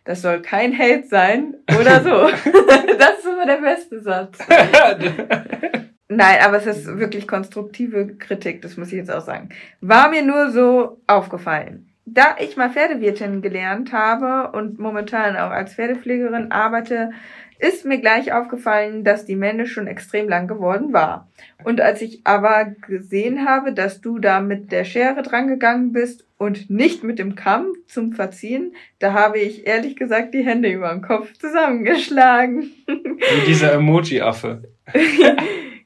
[0.06, 2.10] Das soll kein Hate sein oder so.
[2.98, 4.40] das ist immer der beste Satz.
[6.10, 9.50] Nein, aber es ist wirklich konstruktive Kritik, das muss ich jetzt auch sagen.
[9.82, 11.90] War mir nur so aufgefallen.
[12.06, 17.12] Da ich mal Pferdewirtin gelernt habe und momentan auch als Pferdepflegerin arbeite,
[17.60, 21.28] ist mir gleich aufgefallen, dass die Mähne schon extrem lang geworden war.
[21.64, 26.70] Und als ich aber gesehen habe, dass du da mit der Schere drangegangen bist und
[26.70, 31.02] nicht mit dem Kamm zum Verziehen, da habe ich ehrlich gesagt die Hände über den
[31.02, 32.72] Kopf zusammengeschlagen.
[32.86, 34.64] Wie dieser Emoji-Affe.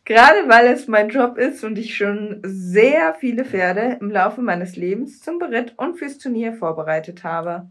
[0.05, 4.75] Gerade weil es mein Job ist und ich schon sehr viele Pferde im Laufe meines
[4.75, 7.69] Lebens zum Beritt und fürs Turnier vorbereitet habe.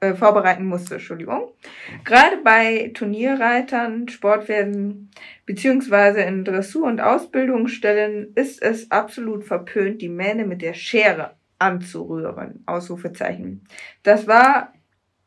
[0.00, 1.52] Äh, vorbereiten musste, Entschuldigung.
[2.04, 5.10] Gerade bei Turnierreitern, Sportpferden
[5.46, 12.62] beziehungsweise in Dressur- und Ausbildungsstellen ist es absolut verpönt, die Mähne mit der Schere anzurühren.
[12.66, 13.64] Ausrufezeichen.
[14.02, 14.72] Das war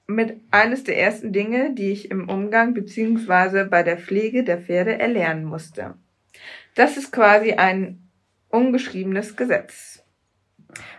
[0.07, 4.99] mit eines der ersten Dinge, die ich im Umgang beziehungsweise bei der Pflege der Pferde
[4.99, 5.95] erlernen musste.
[6.75, 8.09] Das ist quasi ein
[8.49, 10.03] ungeschriebenes Gesetz.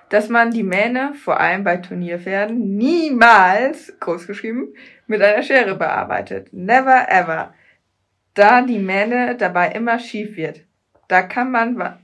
[0.09, 4.75] Dass man die Mähne, vor allem bei Turnierpferden, niemals, großgeschrieben,
[5.07, 6.53] mit einer Schere bearbeitet.
[6.53, 7.55] Never ever.
[8.35, 10.63] Da die Mähne dabei immer schief wird.
[11.09, 11.99] Da kann man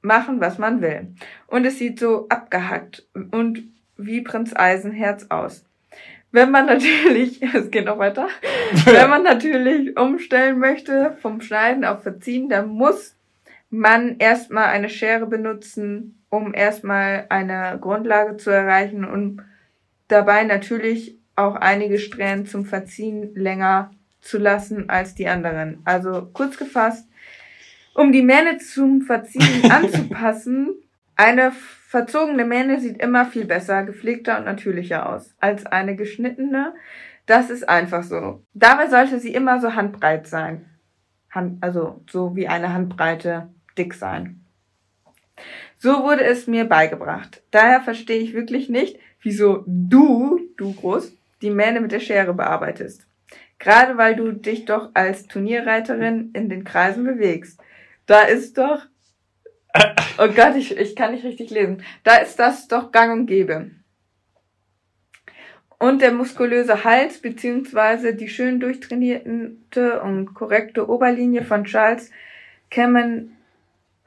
[0.00, 1.14] machen, was man will.
[1.46, 3.64] Und es sieht so abgehackt und
[3.96, 5.64] wie Prinz Eisenherz aus.
[6.34, 8.26] Wenn man natürlich, es geht noch weiter,
[8.86, 13.14] wenn man natürlich umstellen möchte vom Schneiden auf Verziehen, dann muss
[13.70, 19.42] man erstmal eine Schere benutzen, um erstmal eine Grundlage zu erreichen und
[20.08, 25.82] dabei natürlich auch einige Strähnen zum Verziehen länger zu lassen als die anderen.
[25.84, 27.08] Also kurz gefasst,
[27.94, 30.74] um die Mähne zum Verziehen anzupassen,
[31.14, 31.52] eine
[31.94, 36.74] Verzogene Mähne sieht immer viel besser, gepflegter und natürlicher aus als eine geschnittene.
[37.24, 38.42] Das ist einfach so.
[38.52, 40.68] Dabei sollte sie immer so handbreit sein.
[41.30, 44.44] Hand, also so wie eine Handbreite dick sein.
[45.78, 47.44] So wurde es mir beigebracht.
[47.52, 53.06] Daher verstehe ich wirklich nicht, wieso du, du groß, die Mähne mit der Schere bearbeitest.
[53.60, 57.60] Gerade weil du dich doch als Turnierreiterin in den Kreisen bewegst.
[58.06, 58.84] Da ist doch
[60.16, 61.82] Oh Gott, ich, ich kann nicht richtig lesen.
[62.04, 63.72] Da ist das doch gang und gäbe.
[65.78, 72.10] Und der muskulöse Hals beziehungsweise die schön durchtrainierte und korrekte Oberlinie von Charles
[72.70, 73.36] kämen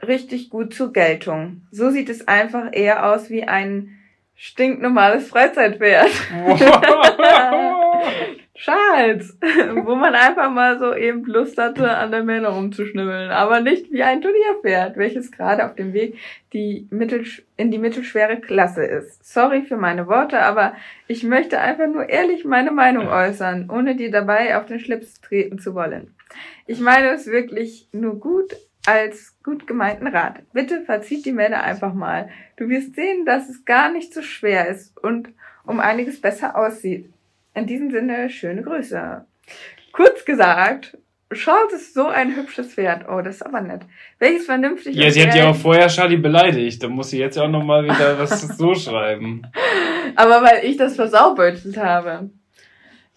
[0.02, 1.64] richtig gut zur Geltung.
[1.72, 3.98] So sieht es einfach eher aus wie ein
[4.36, 6.10] stinknormales Freizeitpferd.
[8.58, 9.38] Charles,
[9.86, 14.02] wo man einfach mal so eben Lust hatte, an der Mähne rumzuschnibbeln, aber nicht wie
[14.02, 16.18] ein Turnierpferd, welches gerade auf dem Weg
[16.54, 17.24] die mittel,
[17.56, 19.24] in die mittelschwere Klasse ist.
[19.32, 20.74] Sorry für meine Worte, aber
[21.08, 25.60] ich möchte einfach nur ehrlich meine Meinung äußern, ohne dir dabei auf den Schlips treten
[25.60, 26.16] zu wollen.
[26.66, 28.56] Ich meine es wirklich nur gut
[28.88, 30.42] als gut gemeinten Rat.
[30.52, 32.30] Bitte verzieht die Mähne einfach mal.
[32.56, 35.30] Du wirst sehen, dass es gar nicht so schwer ist und
[35.66, 37.14] um einiges besser aussieht.
[37.58, 39.26] In diesem Sinne, schöne Grüße.
[39.92, 40.96] Kurz gesagt,
[41.34, 43.10] Charles ist so ein hübsches Pferd.
[43.10, 43.82] Oh, das ist aber nett.
[44.20, 46.84] Welches vernünftig Ja, sie hat ja auch vorher Charlie beleidigt.
[46.84, 49.42] Da muss sie jetzt ja auch nochmal wieder was so schreiben.
[50.16, 52.30] Aber weil ich das versaubeutelt habe.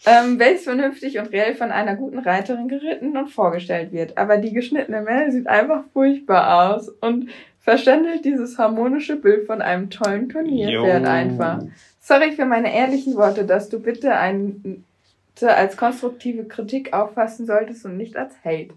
[0.06, 4.16] Ähm, welches vernünftig und reell von einer guten Reiterin geritten und vorgestellt wird.
[4.16, 9.90] Aber die geschnittene Mähne sieht einfach furchtbar aus und verständelt dieses harmonische Bild von einem
[9.90, 11.58] tollen Turnierpferd einfach.
[12.10, 14.84] Sorry für meine ehrlichen Worte, dass du bitte ein
[15.40, 18.74] als konstruktive Kritik auffassen solltest und nicht als Hate.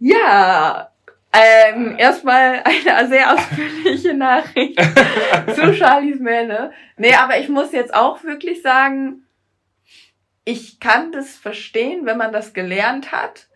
[0.00, 0.90] Ja,
[1.32, 4.76] ähm, erstmal eine sehr ausführliche Nachricht
[5.54, 6.72] zu Charlies Mähne.
[6.96, 9.22] Nee, aber ich muss jetzt auch wirklich sagen,
[10.44, 13.46] ich kann das verstehen, wenn man das gelernt hat,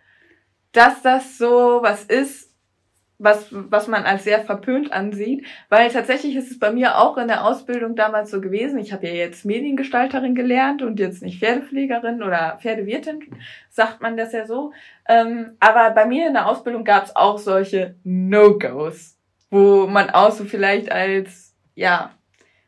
[0.71, 2.42] dass das so was ist,
[3.23, 7.29] was, was man als sehr verpönt ansieht, weil tatsächlich ist es bei mir auch in
[7.29, 8.79] der Ausbildung damals so gewesen.
[8.79, 13.21] Ich habe ja jetzt Mediengestalterin gelernt und jetzt nicht Pferdepflegerin oder Pferdewirtin,
[13.71, 14.73] sagt man das ja so.
[15.09, 19.17] Ähm, aber bei mir in der Ausbildung gab es auch solche No-Gos,
[19.51, 22.11] wo man auch so vielleicht als, ja,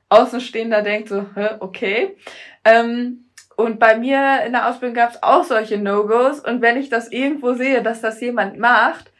[0.08, 2.16] Außenstehender denkt so, hä, okay.
[2.64, 6.40] Ähm, Und bei mir in der Ausbildung gab es auch solche No-Gos.
[6.40, 9.12] Und wenn ich das irgendwo sehe, dass das jemand macht,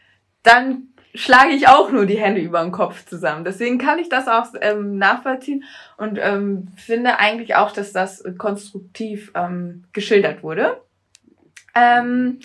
[0.42, 3.44] dann schlage ich auch nur die Hände über den Kopf zusammen.
[3.44, 5.64] Deswegen kann ich das auch ähm, nachvollziehen
[5.96, 10.80] und ähm, finde eigentlich auch, dass das konstruktiv ähm, geschildert wurde.
[11.74, 12.40] Ähm,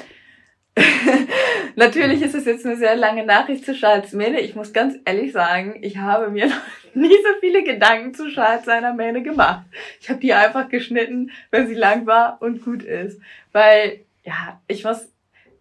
[1.76, 4.40] Natürlich ist es jetzt eine sehr lange Nachricht zu Charles Mähne.
[4.42, 6.62] Ich muss ganz ehrlich sagen, ich habe mir noch
[6.94, 9.66] nie so viele Gedanken zu Charles seiner Mähne gemacht.
[10.00, 13.20] Ich habe die einfach geschnitten, wenn sie lang war und gut ist.
[13.52, 15.12] Weil, ja, ich muss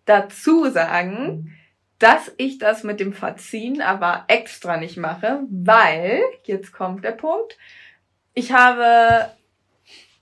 [0.05, 1.55] dazu sagen,
[1.99, 7.57] dass ich das mit dem Verziehen aber extra nicht mache, weil, jetzt kommt der Punkt,
[8.35, 9.31] ich habe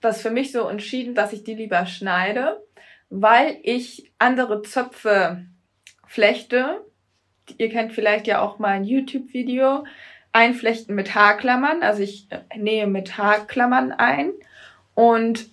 [0.01, 2.61] das für mich so entschieden, dass ich die lieber schneide
[3.09, 5.45] weil ich andere Zöpfe
[6.05, 6.81] flechte.
[7.57, 9.85] Ihr kennt vielleicht ja auch mein YouTube-Video.
[10.33, 11.81] Einflechten mit Haarklammern.
[11.81, 14.31] Also ich nähe mit Haarklammern ein
[14.93, 15.47] und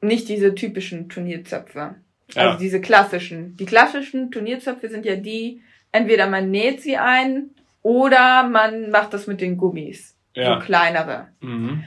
[0.00, 1.94] nicht diese typischen Turnierzöpfe.
[2.34, 2.42] Ja.
[2.42, 3.56] Also diese klassischen.
[3.56, 5.62] Die klassischen Turnierzöpfe sind ja die,
[5.98, 7.50] entweder man näht sie ein
[7.82, 10.16] oder man macht das mit den Gummis.
[10.34, 10.54] Ja.
[10.54, 11.28] So kleinere.
[11.40, 11.84] Mhm.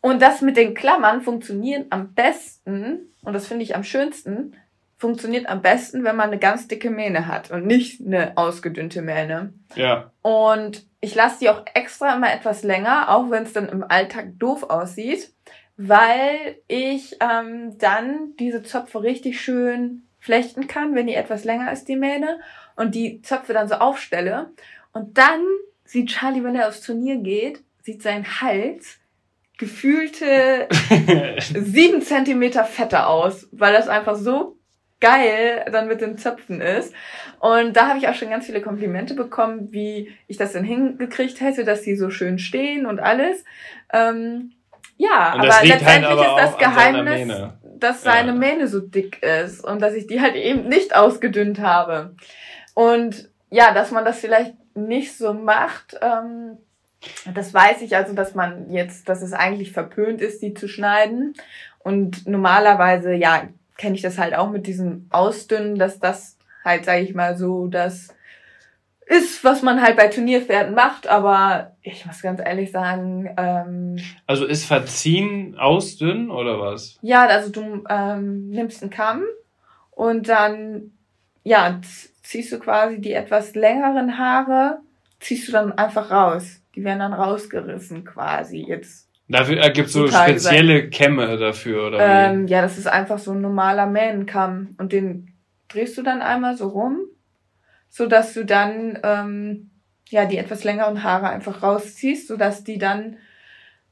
[0.00, 4.56] Und das mit den Klammern funktioniert am besten, und das finde ich am schönsten,
[4.96, 9.52] funktioniert am besten, wenn man eine ganz dicke Mähne hat und nicht eine ausgedünnte Mähne.
[9.74, 10.12] Ja.
[10.22, 14.38] Und ich lasse die auch extra immer etwas länger, auch wenn es dann im Alltag
[14.38, 15.32] doof aussieht,
[15.76, 21.88] weil ich ähm, dann diese Zöpfe richtig schön flechten kann, wenn die etwas länger ist,
[21.88, 22.38] die Mähne,
[22.76, 24.50] und die Zöpfe dann so aufstelle.
[24.92, 25.40] Und dann
[25.84, 29.00] sieht Charlie, wenn er aufs Turnier geht, sieht sein Hals
[29.58, 30.68] gefühlte
[31.40, 34.56] sieben Zentimeter fetter aus, weil das einfach so
[35.00, 36.94] geil dann mit den Zöpfen ist.
[37.40, 41.40] Und da habe ich auch schon ganz viele Komplimente bekommen, wie ich das denn hingekriegt
[41.40, 43.44] hätte, dass die so schön stehen und alles.
[43.92, 44.52] Ähm,
[44.96, 48.34] ja, aber halt letztendlich halt aber ist das Geheimnis, dass seine ja.
[48.34, 52.14] Mähne so dick ist und dass ich die halt eben nicht ausgedünnt habe.
[52.74, 56.58] Und ja, dass man das vielleicht nicht so macht, ähm,
[57.34, 61.34] das weiß ich also, dass man jetzt, dass es eigentlich verpönt ist, die zu schneiden.
[61.80, 67.00] Und normalerweise, ja, kenne ich das halt auch mit diesem Ausdünnen, dass das halt, sage
[67.00, 68.14] ich mal, so das
[69.06, 73.28] ist, was man halt bei Turnierpferden macht, aber ich muss ganz ehrlich sagen.
[73.36, 76.98] Ähm, also ist Verziehen ausdünnen oder was?
[77.02, 79.24] Ja, also du ähm, nimmst einen Kamm
[79.90, 80.92] und dann
[81.44, 81.80] ja
[82.22, 84.78] ziehst du quasi die etwas längeren Haare,
[85.20, 86.60] ziehst du dann einfach raus.
[86.74, 88.64] Die werden dann rausgerissen quasi.
[88.66, 89.08] Jetzt.
[89.28, 91.98] Dafür äh, gibt es so spezielle Kämme dafür, oder?
[92.00, 94.74] Ähm, ja, das ist einfach so ein normaler Mähnenkamm.
[94.78, 95.34] Und den
[95.68, 97.00] drehst du dann einmal so rum,
[97.92, 99.70] so dass du dann ähm,
[100.08, 103.18] ja die etwas längeren Haare einfach rausziehst, so dass die dann,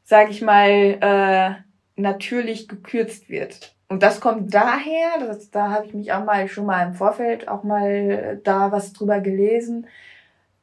[0.03, 3.77] sag ich mal, äh, natürlich gekürzt wird.
[3.89, 7.47] Und das kommt daher, das, da habe ich mich auch mal schon mal im Vorfeld
[7.47, 9.87] auch mal da was drüber gelesen,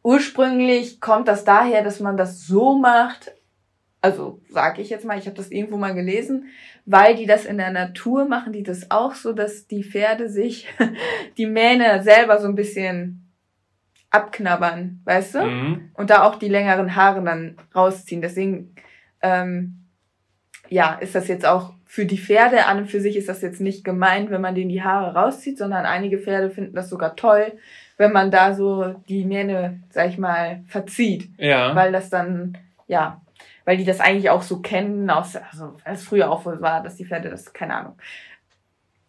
[0.07, 3.33] Ursprünglich kommt das daher, dass man das so macht,
[3.99, 6.45] also sage ich jetzt mal, ich habe das irgendwo mal gelesen,
[6.85, 10.65] weil die das in der Natur machen, die das auch so, dass die Pferde sich
[11.37, 13.26] die Mähne selber so ein bisschen
[14.17, 15.43] abknabbern, weißt du?
[15.43, 15.91] Mhm.
[15.93, 18.21] Und da auch die längeren Haare dann rausziehen.
[18.21, 18.75] Deswegen,
[19.21, 19.85] ähm,
[20.69, 23.61] ja, ist das jetzt auch für die Pferde an und für sich ist das jetzt
[23.61, 27.53] nicht gemeint, wenn man denen die Haare rauszieht, sondern einige Pferde finden das sogar toll,
[27.97, 31.29] wenn man da so die Mähne, sag ich mal, verzieht.
[31.37, 31.75] Ja.
[31.75, 33.21] Weil das dann, ja,
[33.63, 36.95] weil die das eigentlich auch so kennen, aus, also als früher auch wohl war, dass
[36.95, 37.97] die Pferde das, keine Ahnung.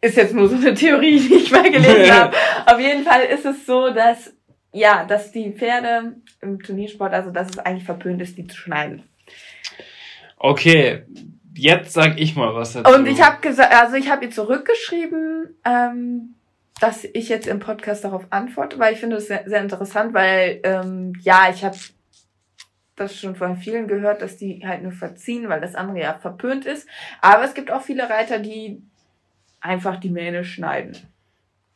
[0.00, 2.36] Ist jetzt nur so eine Theorie, die ich mal gelesen habe.
[2.66, 4.32] Auf jeden Fall ist es so, dass,
[4.72, 9.02] ja, dass die Pferde im Turniersport, also dass es eigentlich verpönt ist, die zu schneiden.
[10.36, 11.04] Okay,
[11.54, 12.94] jetzt sag ich mal was dazu.
[12.94, 16.34] Und ich habe gesagt, also ich habe ihr zurückgeschrieben, ähm,
[16.80, 20.60] dass ich jetzt im Podcast darauf antworte, weil ich finde es sehr, sehr interessant, weil
[20.62, 21.76] ähm, ja, ich habe
[22.94, 26.66] das schon von vielen gehört, dass die halt nur verziehen, weil das andere ja verpönt
[26.66, 26.88] ist.
[27.20, 28.82] Aber es gibt auch viele Reiter, die
[29.60, 30.96] einfach die Mähne schneiden.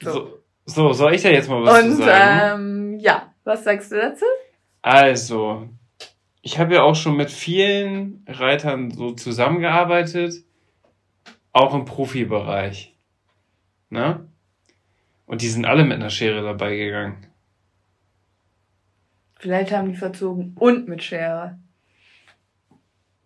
[0.02, 2.62] So, so, so soll ich da jetzt mal was Und, sagen?
[2.62, 4.24] Ähm, ja, was sagst du dazu?
[4.82, 5.68] Also,
[6.42, 10.44] ich habe ja auch schon mit vielen Reitern so zusammengearbeitet,
[11.52, 12.96] auch im Profibereich.
[13.90, 14.26] Ne?
[15.26, 17.26] Und die sind alle mit einer Schere dabei gegangen.
[19.38, 21.58] Vielleicht haben die verzogen und mit Schere.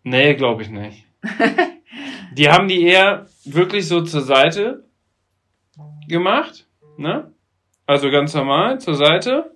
[0.02, 1.04] Nee, glaube ich nicht.
[2.32, 4.84] die haben die eher wirklich so zur Seite
[6.08, 6.65] gemacht,
[6.98, 7.32] ne?
[7.86, 9.52] Also ganz normal zur Seite.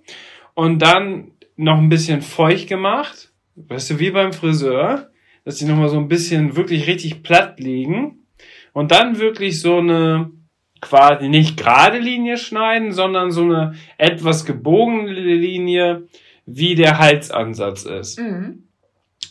[0.53, 3.31] Und dann noch ein bisschen feucht gemacht.
[3.55, 5.09] Weißt du, wie beim Friseur,
[5.43, 8.17] dass die nochmal so ein bisschen wirklich richtig platt liegen.
[8.73, 10.31] und dann wirklich so eine
[10.79, 16.07] quasi nicht gerade Linie schneiden, sondern so eine etwas gebogene Linie,
[16.45, 18.19] wie der Halsansatz ist.
[18.19, 18.63] Mhm.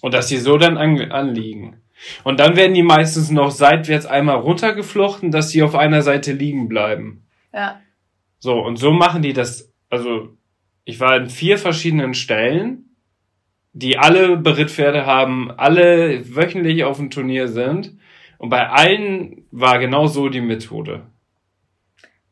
[0.00, 1.80] Und dass die so dann an, anliegen.
[2.24, 6.68] Und dann werden die meistens noch seitwärts einmal runtergeflochten, dass sie auf einer Seite liegen
[6.68, 7.26] bleiben.
[7.52, 7.80] Ja.
[8.40, 10.30] So, und so machen die das, also
[10.84, 12.96] ich war in vier verschiedenen Stellen,
[13.72, 17.96] die alle Berittpferde haben, alle wöchentlich auf dem Turnier sind.
[18.38, 21.02] Und bei allen war genau so die Methode.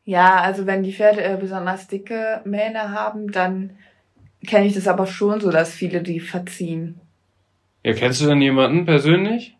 [0.03, 3.77] Ja, also wenn die Pferde äh, besonders dicke Mähne haben, dann
[4.47, 6.99] kenne ich das aber schon so, dass viele die verziehen.
[7.83, 9.55] Ja, kennst du denn jemanden persönlich?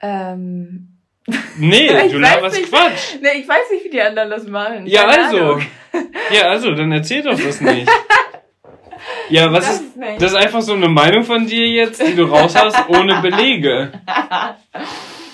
[0.00, 0.91] Ähm.
[1.58, 2.70] Nee, du laberst nicht.
[2.70, 3.16] Quatsch.
[3.20, 4.86] Nee, ich weiß nicht, wie die anderen das machen.
[4.86, 5.38] Ja, Keine also.
[5.38, 5.62] Ahnung.
[6.32, 7.88] Ja, also, dann erzähl doch das nicht.
[9.28, 12.14] Ja, was Das ist, ist das ist einfach so eine Meinung von dir jetzt, die
[12.14, 13.90] du raus hast, ohne Belege.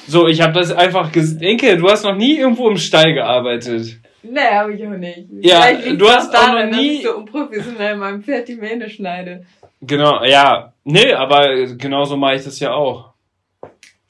[0.07, 3.99] So, ich habe das einfach ges Inke, du hast noch nie irgendwo im Stall gearbeitet.
[4.23, 5.27] Nee, habe ich auch nicht.
[5.43, 8.89] Ja, du hast auch daran, noch nie- Dass ich so unprofessionell meinem Pferd die Mähne
[8.89, 9.45] schneide.
[9.83, 10.73] Genau, ja.
[10.85, 13.08] Nee, aber genauso mache ich das ja auch.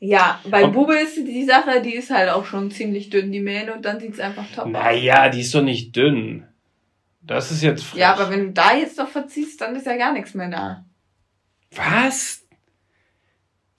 [0.01, 3.41] Ja, bei Ob- Bube ist die Sache, die ist halt auch schon ziemlich dünn, die
[3.41, 4.71] Mähne, und dann sieht's einfach top aus.
[4.71, 6.45] Naja, die ist doch nicht dünn.
[7.23, 8.01] Das ist jetzt frech.
[8.01, 10.85] Ja, aber wenn du da jetzt noch verziehst, dann ist ja gar nichts mehr da.
[11.75, 12.45] Was?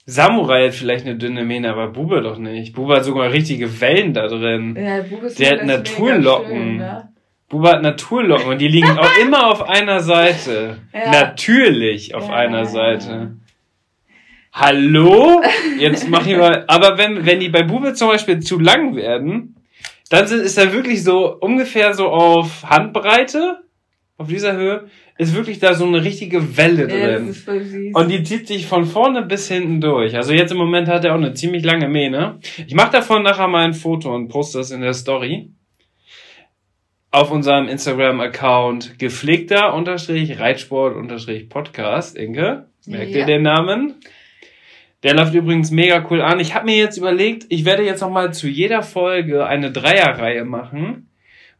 [0.06, 2.74] Samurai hat vielleicht eine dünne Mähne, aber Bube doch nicht.
[2.74, 4.76] Bube hat sogar richtige Wellen da drin.
[4.76, 6.48] Ja, Bube ist Der hat Naturlocken.
[6.56, 7.12] schön, ne?
[7.48, 10.78] Bube hat Naturlocken und die liegen auch immer auf einer Seite.
[10.92, 11.10] Ja.
[11.10, 13.36] Natürlich auf Ja, einer Seite.
[14.52, 15.40] Hallo?
[15.78, 16.64] Jetzt mach ich mal.
[16.66, 19.56] Aber wenn, wenn die bei Bube zum Beispiel zu lang werden,
[20.10, 23.60] dann sind, ist er wirklich so ungefähr so auf Handbreite,
[24.18, 27.32] auf dieser Höhe, ist wirklich da so eine richtige Welle Ja, drin.
[27.32, 27.46] süß.
[27.94, 30.16] Und die zieht sich von vorne bis hinten durch.
[30.16, 32.38] Also jetzt im Moment hat er auch eine ziemlich lange Mähne.
[32.66, 35.50] Ich mache davon nachher mal ein Foto und poste das in der Story.
[37.12, 42.16] Auf unserem Instagram-Account gepflegter unterstrich Reitsport unterstrich Podcast.
[42.16, 43.26] Inke, merkt ihr Ja.
[43.26, 43.94] den Namen?
[45.02, 46.40] Der läuft übrigens mega cool an.
[46.40, 50.44] Ich habe mir jetzt überlegt, ich werde jetzt noch mal zu jeder Folge eine Dreierreihe
[50.44, 51.08] machen,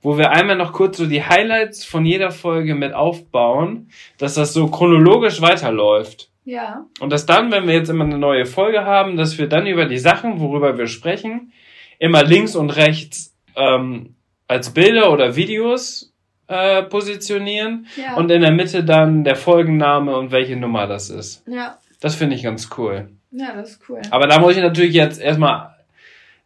[0.03, 4.53] wo wir einmal noch kurz so die Highlights von jeder Folge mit aufbauen, dass das
[4.53, 6.29] so chronologisch weiterläuft.
[6.45, 6.85] ja.
[7.01, 9.87] Und dass dann, wenn wir jetzt immer eine neue Folge haben, dass wir dann über
[9.87, 11.53] die Sachen, worüber wir sprechen,
[11.99, 14.15] immer links und rechts ähm,
[14.49, 16.13] als Bilder oder Videos
[16.49, 18.17] äh, positionieren Ja.
[18.17, 21.43] und in der Mitte dann der Folgenname und welche Nummer das ist.
[21.47, 21.79] ja.
[22.03, 23.11] Das finde ich ganz cool.
[23.33, 24.01] Ja, das ist cool.
[24.11, 25.75] Aber da muss ich natürlich jetzt erstmal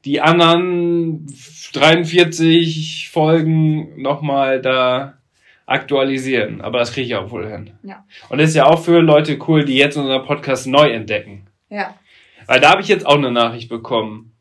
[0.04, 1.26] die anderen
[1.72, 5.14] 43 Folgen nochmal da
[5.66, 6.60] aktualisieren.
[6.60, 7.70] Aber das kriege ich auch wohl hin.
[7.82, 8.04] Ja.
[8.28, 11.46] Und das ist ja auch für Leute cool, die jetzt unseren Podcast neu entdecken.
[11.70, 11.94] Ja.
[12.46, 14.32] Weil da habe ich jetzt auch eine Nachricht bekommen.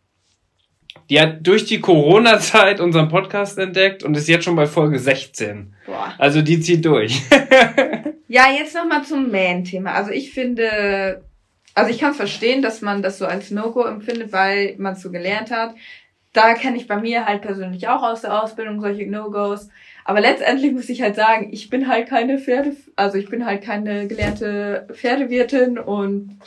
[1.09, 5.73] Die hat durch die Corona-Zeit unseren Podcast entdeckt und ist jetzt schon bei Folge 16.
[5.85, 6.13] Boah.
[6.17, 7.21] Also die zieht durch.
[8.33, 9.93] Ja, jetzt nochmal zum Man-Thema.
[9.93, 11.23] Also ich finde,
[11.73, 15.11] also ich kann verstehen, dass man das so als No-Go empfindet, weil man es so
[15.11, 15.75] gelernt hat.
[16.31, 19.69] Da kenne ich bei mir halt persönlich auch aus der Ausbildung solche No-Gos.
[20.05, 23.63] Aber letztendlich muss ich halt sagen, ich bin halt keine Pferde, also ich bin halt
[23.63, 26.39] keine gelernte Pferdewirtin und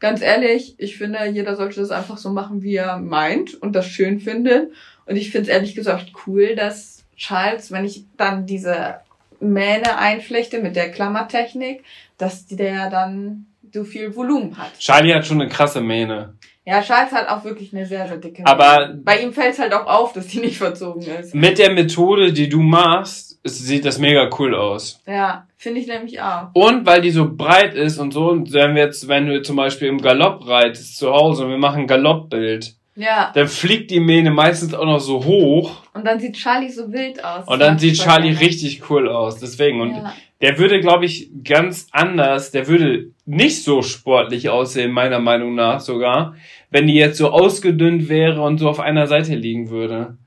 [0.00, 3.86] ganz ehrlich, ich finde, jeder sollte das einfach so machen, wie er meint und das
[3.86, 4.72] schön findet.
[5.06, 8.96] Und ich finde es ehrlich gesagt cool, dass Charles, wenn ich dann diese
[9.38, 11.84] Mähne einflechte mit der Klammertechnik,
[12.18, 14.78] dass der dann so viel Volumen hat.
[14.78, 16.34] Charlie hat schon eine krasse Mähne.
[16.64, 19.00] Ja, Charles hat auch wirklich eine sehr, sehr dicke Aber- Mähne.
[19.04, 21.34] Bei ihm fällt es halt auch auf, dass die nicht verzogen ist.
[21.34, 25.00] Mit der Methode, die du machst, sieht das mega cool aus.
[25.06, 26.50] Ja, finde ich nämlich auch.
[26.54, 29.56] Und weil die so breit ist und so, und wenn wir jetzt, wenn du zum
[29.56, 33.98] Beispiel im Galopp reitest zu Hause und wir machen ein Galoppbild, Ja, dann fliegt die
[34.00, 37.48] Mähne meistens auch noch so hoch und dann sieht Charlie so wild aus.
[37.48, 39.40] und dann sieht Charlie richtig cool aus.
[39.40, 39.80] Deswegen.
[39.80, 40.12] Und Ja.
[40.42, 45.80] Der würde, glaube ich, ganz anders, der würde nicht so sportlich aussehen, meiner Meinung nach
[45.80, 46.34] sogar,
[46.70, 50.18] wenn die jetzt so ausgedünnt wäre und so auf einer Seite liegen würde.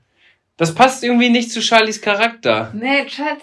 [0.56, 2.72] Das passt irgendwie nicht zu Charlies Charakter.
[2.74, 3.42] Nee, Charles,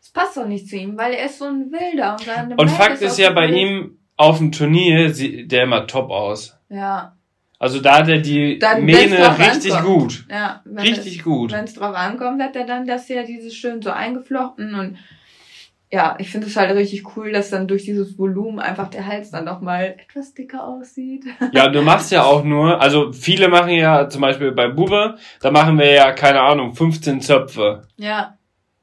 [0.00, 2.16] das passt doch nicht zu ihm, weil er ist so ein Wilder.
[2.50, 3.56] Und, Und Fakt ist auch ja bei wild.
[3.58, 6.58] ihm auf dem Turnier sieht der immer top aus.
[6.68, 7.14] Ja,
[7.60, 9.86] Also da hat er die Dann, Mähne richtig ankommt.
[10.00, 10.24] gut.
[10.28, 10.62] ja.
[10.76, 11.52] Richtig gut.
[11.52, 14.96] Wenn es drauf ankommt, hat er dann das ja dieses schön so eingeflochten und
[15.90, 19.30] ja, ich finde es halt richtig cool, dass dann durch dieses Volumen einfach der Hals
[19.30, 21.24] dann noch mal etwas dicker aussieht.
[21.52, 25.50] Ja, du machst ja auch nur, also viele machen ja zum Beispiel bei Bube, da
[25.50, 27.88] machen wir ja, keine Ahnung, 15 Zöpfe.
[27.96, 28.36] Ja,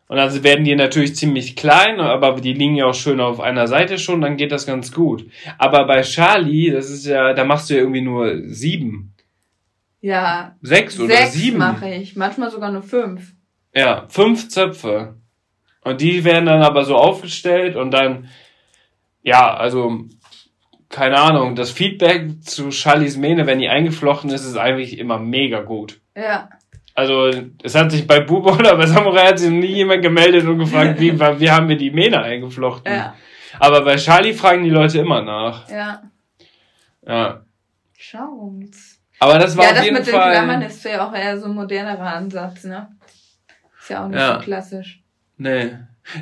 [0.07, 3.67] Und dann werden die natürlich ziemlich klein, aber die liegen ja auch schön auf einer
[3.67, 5.27] Seite schon, dann geht das ganz gut.
[5.59, 9.13] Aber bei Charlie, das ist ja, da machst du ja irgendwie nur sieben.
[10.01, 10.55] Ja.
[10.61, 11.57] Sechs oder Sechs sieben.
[11.59, 13.33] mache ich, manchmal sogar nur fünf.
[13.73, 15.15] Ja, fünf Zöpfe.
[15.85, 18.27] Und die werden dann aber so aufgestellt und dann,
[19.21, 19.99] ja, also,
[20.89, 25.61] keine Ahnung, das Feedback zu Charlies Mähne, wenn die eingeflochten ist, ist eigentlich immer mega
[25.61, 26.01] gut.
[26.17, 26.49] Ja.
[26.95, 27.29] Also,
[27.61, 30.99] es hat sich bei Bubo oder bei Samurai hat sich nie jemand gemeldet und gefragt,
[30.99, 32.91] wie, wie haben wir die Mähne eingeflochten.
[32.91, 33.13] Ja.
[33.59, 35.69] Aber bei Charlie fragen die Leute immer nach.
[35.69, 36.01] Ja.
[37.07, 37.41] Ja.
[37.95, 38.99] Schau uns.
[39.19, 40.31] Aber das war ja, auf das jeden mit den Fall.
[40.31, 42.87] Klammern ist ja auch eher so ein modernerer Ansatz, ne?
[43.79, 44.39] Ist ja auch nicht Ja.
[44.39, 45.04] so klassisch.
[45.37, 45.71] Nee.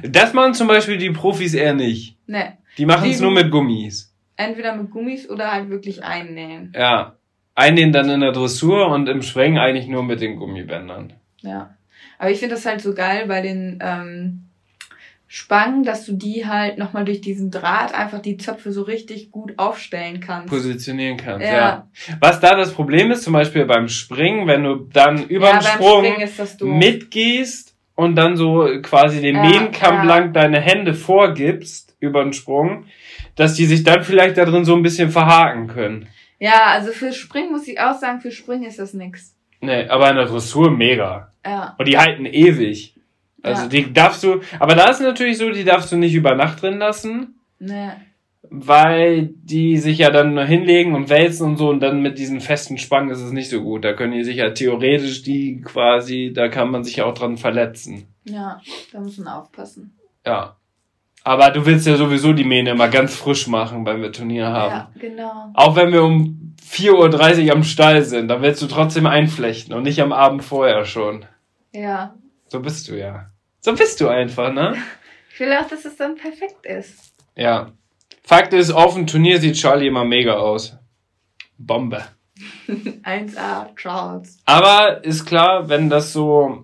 [0.03, 2.17] Das machen zum Beispiel die Profis eher nicht.
[2.27, 2.57] Ne.
[2.77, 4.13] Die machen es nur mit Gummis.
[4.35, 6.73] Entweder mit Gummis oder halt wirklich einnähen.
[6.75, 7.15] Ja.
[7.55, 11.13] Einen dann in der Dressur und im Springen eigentlich nur mit den Gummibändern.
[11.41, 11.75] Ja.
[12.17, 14.45] Aber ich finde das halt so geil bei den ähm,
[15.27, 19.53] Spangen, dass du die halt nochmal durch diesen Draht einfach die Zöpfe so richtig gut
[19.57, 20.47] aufstellen kannst.
[20.49, 21.53] Positionieren kannst, Ja.
[21.53, 21.87] ja.
[22.19, 25.67] Was da das Problem ist, zum Beispiel beim Springen, wenn du dann über ja, den
[25.67, 30.03] Sprung mitgehst und dann so quasi den Ja, Mähnkamm ja.
[30.03, 32.85] lang deine Hände vorgibst über den Sprung,
[33.35, 36.07] dass die sich dann vielleicht da drin so ein bisschen verhaken können.
[36.39, 39.35] Ja, also für Springen muss ich auch sagen, für Springen ist das nix.
[39.61, 41.31] Nee, aber in der Dressur mega.
[41.45, 41.75] Ja.
[41.77, 42.95] Und die halten ewig.
[43.41, 43.67] Also Ja.
[43.69, 46.77] die darfst du, aber da ist natürlich so, die darfst du nicht über Nacht drin
[46.79, 47.95] lassen, Ne.
[48.49, 52.41] Weil die sich ja dann nur hinlegen und wälzen und so und dann mit diesen
[52.41, 53.83] festen Spangen ist es nicht so gut.
[53.83, 57.37] Da können die sich ja theoretisch die quasi, da kann man sich ja auch dran
[57.37, 58.07] verletzen.
[58.25, 59.97] Ja, da muss man aufpassen.
[60.25, 60.57] Ja.
[61.23, 64.71] Aber du willst ja sowieso die Mähne immer ganz frisch machen, wenn wir Turnier haben.
[64.71, 65.51] Ja, genau.
[65.53, 69.83] Auch wenn wir um 4.30 Uhr am Stall sind, dann willst du trotzdem einflechten und
[69.83, 71.25] nicht am Abend vorher schon.
[71.71, 72.13] Ja.
[72.47, 73.29] So bist du ja.
[73.61, 74.75] So bist du einfach, ne?
[75.33, 77.11] Ich will auch, dass es dann perfekt ist.
[77.35, 77.71] Ja.
[78.23, 80.77] Fakt ist, auf dem Turnier sieht Charlie immer mega aus.
[81.57, 82.03] Bombe.
[82.67, 84.39] 1A, Charles.
[84.45, 86.63] Aber ist klar, wenn das so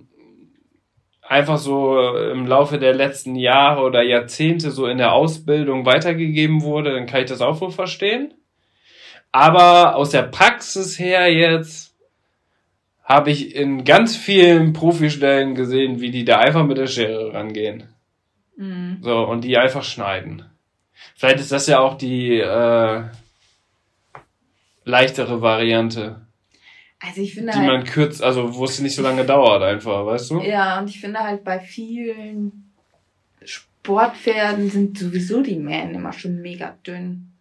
[1.22, 2.00] einfach so
[2.32, 7.22] im Laufe der letzten Jahre oder Jahrzehnte so in der Ausbildung weitergegeben wurde, dann kann
[7.22, 8.34] ich das auch wohl verstehen.
[9.32, 11.96] Aber aus der Praxis her jetzt
[13.04, 17.90] habe ich in ganz vielen Profistellen gesehen, wie die da einfach mit der Schere rangehen.
[18.56, 18.98] Mhm.
[19.02, 20.49] So, und die einfach schneiden.
[21.20, 23.04] Vielleicht ist das ja auch die äh,
[24.86, 26.22] leichtere Variante,
[26.98, 30.06] Also ich finde die halt, man kürzt, also wo es nicht so lange dauert einfach,
[30.06, 30.40] weißt du?
[30.40, 32.72] ja, und ich finde halt bei vielen
[33.44, 37.34] Sportpferden sind sowieso die Mähen immer schon mega dünn.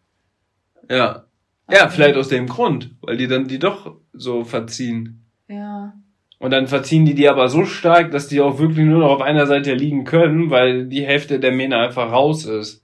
[0.90, 1.26] Ja.
[1.70, 5.24] Ja, vielleicht aus dem Grund, weil die dann die doch so verziehen.
[5.46, 5.92] Ja.
[6.40, 9.22] Und dann verziehen die die aber so stark, dass die auch wirklich nur noch auf
[9.22, 12.82] einer Seite liegen können, weil die Hälfte der Mähne einfach raus ist.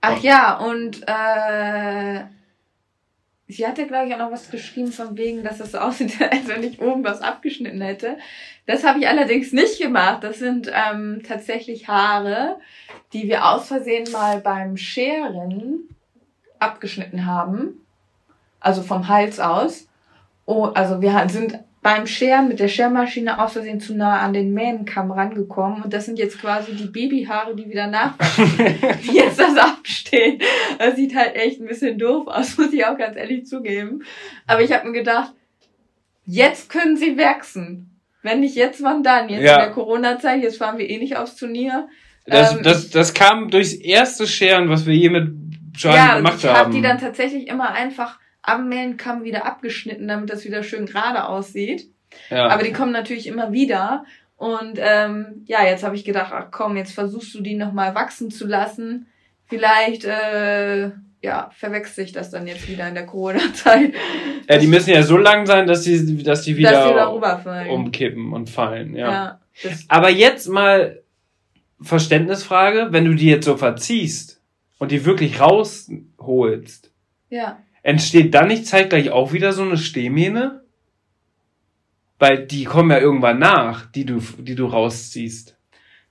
[0.00, 2.24] Ach ja, und äh,
[3.48, 6.46] sie hatte, glaube ich, auch noch was geschrieben von wegen, dass das so aussieht, als
[6.46, 8.18] wenn ich oben was abgeschnitten hätte.
[8.66, 10.22] Das habe ich allerdings nicht gemacht.
[10.22, 12.60] Das sind ähm, tatsächlich Haare,
[13.12, 15.88] die wir aus Versehen mal beim Scheren
[16.58, 17.84] abgeschnitten haben.
[18.60, 19.88] Also vom Hals aus.
[20.44, 24.52] Oh, also wir sind beim Scheren mit der Schermaschine aus Versehen zu nah an den
[24.52, 25.82] Mähnenkamm rangekommen.
[25.82, 28.50] Und das sind jetzt quasi die Babyhaare, die wieder nachwachsen
[29.04, 30.40] die jetzt das abstehen.
[30.78, 34.02] Das sieht halt echt ein bisschen doof aus, muss ich auch ganz ehrlich zugeben.
[34.46, 35.32] Aber ich habe mir gedacht,
[36.24, 37.84] jetzt können sie wachsen.
[38.22, 39.28] Wenn nicht jetzt, wann dann?
[39.28, 39.54] Jetzt Ja.
[39.54, 41.88] in der Corona-Zeit, jetzt fahren wir eh nicht aufs Turnier.
[42.26, 45.28] Das, Ähm, das, das kam durchs erste Scheren, was wir je mit
[45.76, 46.72] Charlie ja, gemacht ich habe haben.
[46.72, 48.18] die dann tatsächlich immer einfach
[48.48, 51.88] am Mähnenkamm wieder abgeschnitten, damit das wieder schön gerade aussieht.
[52.30, 52.48] ja.
[52.48, 54.04] Aber die kommen natürlich immer wieder.
[54.36, 58.30] Und ähm, ja, jetzt habe ich gedacht, ach komm, jetzt versuchst du die nochmal wachsen
[58.30, 59.08] zu lassen.
[59.46, 60.90] Vielleicht, äh,
[61.20, 63.94] ja, verwechselt sich das dann jetzt wieder in der Corona-Zeit.
[64.48, 67.70] ja, die müssen ja so lang sein, dass die, dass die wieder, dass rüberfallen.
[67.70, 68.94] umkippen und fallen.
[68.94, 69.10] Ja.
[69.10, 69.70] ja.
[69.88, 71.02] Aber jetzt mal
[71.80, 74.40] Verständnisfrage, wenn du die jetzt so verziehst
[74.78, 76.92] und die wirklich rausholst,
[77.30, 77.58] ja.
[77.82, 80.62] Entsteht dann nicht zeitgleich auch wieder so eine Stehmähne?
[82.18, 85.56] Weil die kommen ja irgendwann nach, die du, die du rausziehst.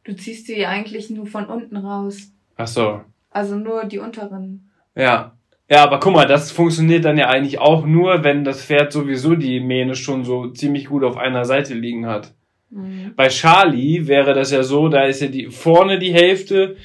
[0.04, 2.32] Du ziehst die eigentlich nur von unten raus.
[2.56, 3.02] Ach so.
[3.30, 4.70] Also nur die unteren.
[4.96, 5.34] Ja.
[5.70, 9.36] Ja, aber guck mal, das funktioniert dann ja eigentlich auch nur, wenn das Pferd sowieso
[9.36, 12.34] die Mähne schon so ziemlich gut auf einer Seite liegen hat.
[12.70, 13.14] Mhm.
[13.18, 16.78] Bei Charlie wäre das ja so, da ist ja die vorne die Hälfte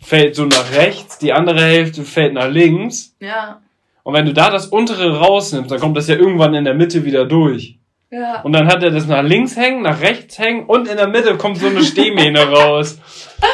[0.00, 3.16] fällt so nach rechts, die andere Hälfte fällt nach links.
[3.20, 3.60] Ja.
[4.08, 7.04] Und wenn du da das untere rausnimmst, dann kommt das ja irgendwann in der Mitte
[7.04, 7.78] wieder durch.
[8.08, 8.40] Ja.
[8.40, 11.36] Und dann hat er das nach links hängen, nach rechts hängen und in der Mitte
[11.36, 12.98] kommt so eine Stehmähne raus.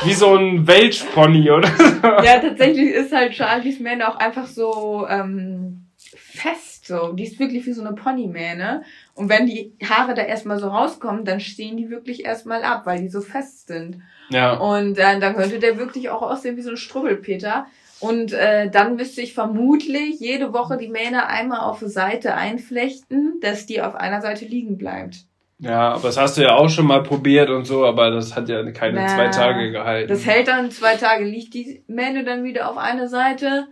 [0.04, 2.06] Wie so ein Welchpony oder so.
[2.24, 7.14] Ja, tatsächlich ist halt Charlies Mähne auch einfach so, ähm, fest so.
[7.14, 8.84] Die ist wirklich wie so eine Ponymähne.
[9.14, 13.00] Und wenn die Haare da erstmal so rauskommen, dann stehen die wirklich erstmal ab, weil
[13.00, 14.02] die so fest sind.
[14.30, 14.54] Ja.
[14.58, 17.66] Und äh, dann könnte der wirklich auch aussehen wie so ein Strubbelpeter.
[18.04, 23.40] Und äh, dann müsste ich vermutlich jede Woche die Mähne einmal auf die Seite einflechten,
[23.40, 25.24] dass die auf einer Seite liegen bleibt.
[25.58, 28.50] Ja, aber das hast du ja auch schon mal probiert und so, aber das hat
[28.50, 30.08] ja keine Na, zwei Tage gehalten.
[30.10, 33.68] Das hält dann zwei Tage, liegt die Mähne dann wieder auf eine Seite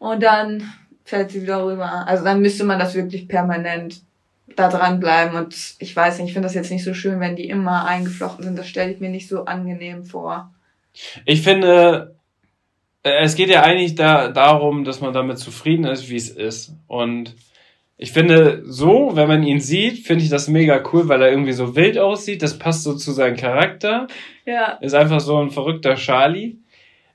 [0.00, 0.68] und dann
[1.04, 2.04] fällt sie wieder rüber.
[2.08, 4.02] Also dann müsste man das wirklich permanent
[4.56, 7.48] da dranbleiben und ich weiß nicht, ich finde das jetzt nicht so schön, wenn die
[7.48, 8.58] immer eingeflochten sind.
[8.58, 10.52] Das stelle ich mir nicht so angenehm vor.
[11.24, 12.15] Ich finde,
[13.06, 16.74] es geht ja eigentlich da, darum, dass man damit zufrieden ist, wie es ist.
[16.86, 17.34] Und
[17.96, 21.52] ich finde, so, wenn man ihn sieht, finde ich das mega cool, weil er irgendwie
[21.52, 22.42] so wild aussieht.
[22.42, 24.06] Das passt so zu seinem Charakter.
[24.44, 24.78] Ja.
[24.80, 26.58] Ist einfach so ein verrückter Charlie.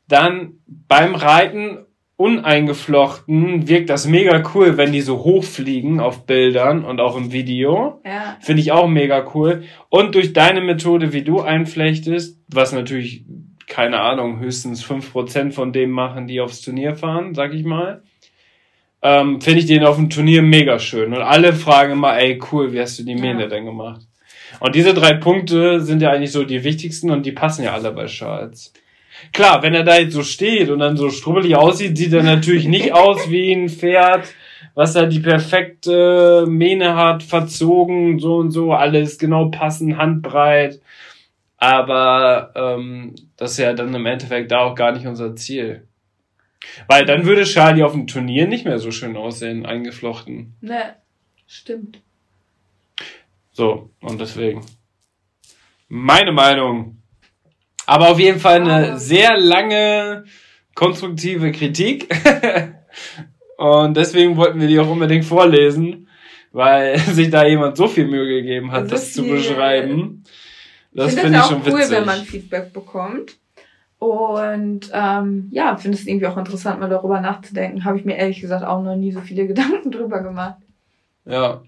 [0.07, 1.85] Dann beim Reiten
[2.21, 7.99] uneingeflochten wirkt das mega cool, wenn die so hochfliegen auf Bildern und auch im Video.
[8.05, 8.37] Ja.
[8.39, 9.63] Finde ich auch mega cool.
[9.89, 13.25] Und durch deine Methode, wie du einflechtest, was natürlich,
[13.67, 18.03] keine Ahnung, höchstens fünf Prozent von dem machen, die aufs Turnier fahren, sag ich mal,
[19.01, 21.13] ähm, finde ich den auf dem Turnier mega schön.
[21.13, 23.47] Und alle fragen immer, ey, cool, wie hast du die Mähne ja.
[23.47, 24.01] denn gemacht?
[24.59, 27.91] Und diese drei Punkte sind ja eigentlich so die wichtigsten und die passen ja alle
[27.91, 28.73] bei Charles.
[29.33, 32.67] Klar, wenn er da jetzt so steht und dann so strubbelig aussieht, sieht er natürlich
[32.67, 34.27] nicht aus wie ein Pferd,
[34.75, 40.79] was da die perfekte Mähne hat, verzogen, so und so, alles genau passend, handbreit.
[41.61, 45.87] Aber ähm, das ist ja dann im Endeffekt da auch gar nicht unser Ziel.
[46.87, 50.55] Weil dann würde Charlie auf dem Turnier nicht mehr so schön aussehen, eingeflochten.
[50.61, 50.95] Ne,
[51.45, 52.01] stimmt.
[53.51, 54.65] So, und deswegen.
[55.87, 56.97] Meine Meinung.
[57.85, 60.23] Aber auf jeden Fall eine sehr lange
[60.73, 62.09] konstruktive Kritik.
[63.57, 66.07] Und deswegen wollten wir die auch unbedingt vorlesen,
[66.51, 70.23] weil sich da jemand so viel Mühe gegeben hat, das, das zu beschreiben.
[70.93, 73.37] Das finde find ich auch cool, wenn man Feedback bekommt.
[73.99, 77.85] Und ähm, ja, finde es irgendwie auch interessant, mal darüber nachzudenken.
[77.85, 80.57] Habe ich mir ehrlich gesagt auch noch nie so viele Gedanken drüber gemacht.
[81.25, 81.61] Ja.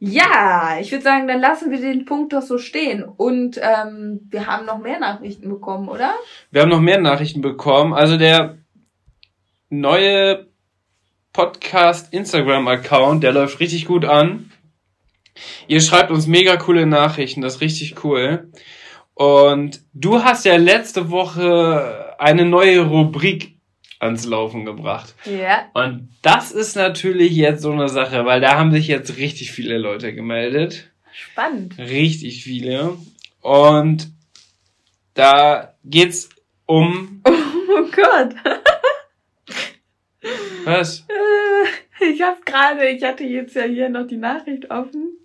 [0.00, 3.02] Ja, ich würde sagen, dann lassen wir den Punkt doch so stehen.
[3.02, 6.14] Und ähm, wir haben noch mehr Nachrichten bekommen, oder?
[6.52, 7.92] Wir haben noch mehr Nachrichten bekommen.
[7.92, 8.58] Also der
[9.70, 10.46] neue
[11.32, 14.50] Podcast Instagram-Account, der läuft richtig gut an.
[15.66, 18.50] Ihr schreibt uns mega coole Nachrichten, das ist richtig cool.
[19.14, 23.56] Und du hast ja letzte Woche eine neue Rubrik
[23.98, 25.14] ans Laufen gebracht.
[25.24, 25.68] Ja.
[25.74, 29.76] Und das ist natürlich jetzt so eine Sache, weil da haben sich jetzt richtig viele
[29.78, 30.90] Leute gemeldet.
[31.12, 31.76] Spannend.
[31.78, 32.96] Richtig viele.
[33.40, 34.08] Und
[35.14, 36.28] da geht's
[36.66, 37.22] um.
[37.70, 38.34] Oh Gott.
[40.64, 41.06] Was?
[41.08, 45.18] Äh, ich hab gerade, ich hatte jetzt ja hier noch die Nachricht offen.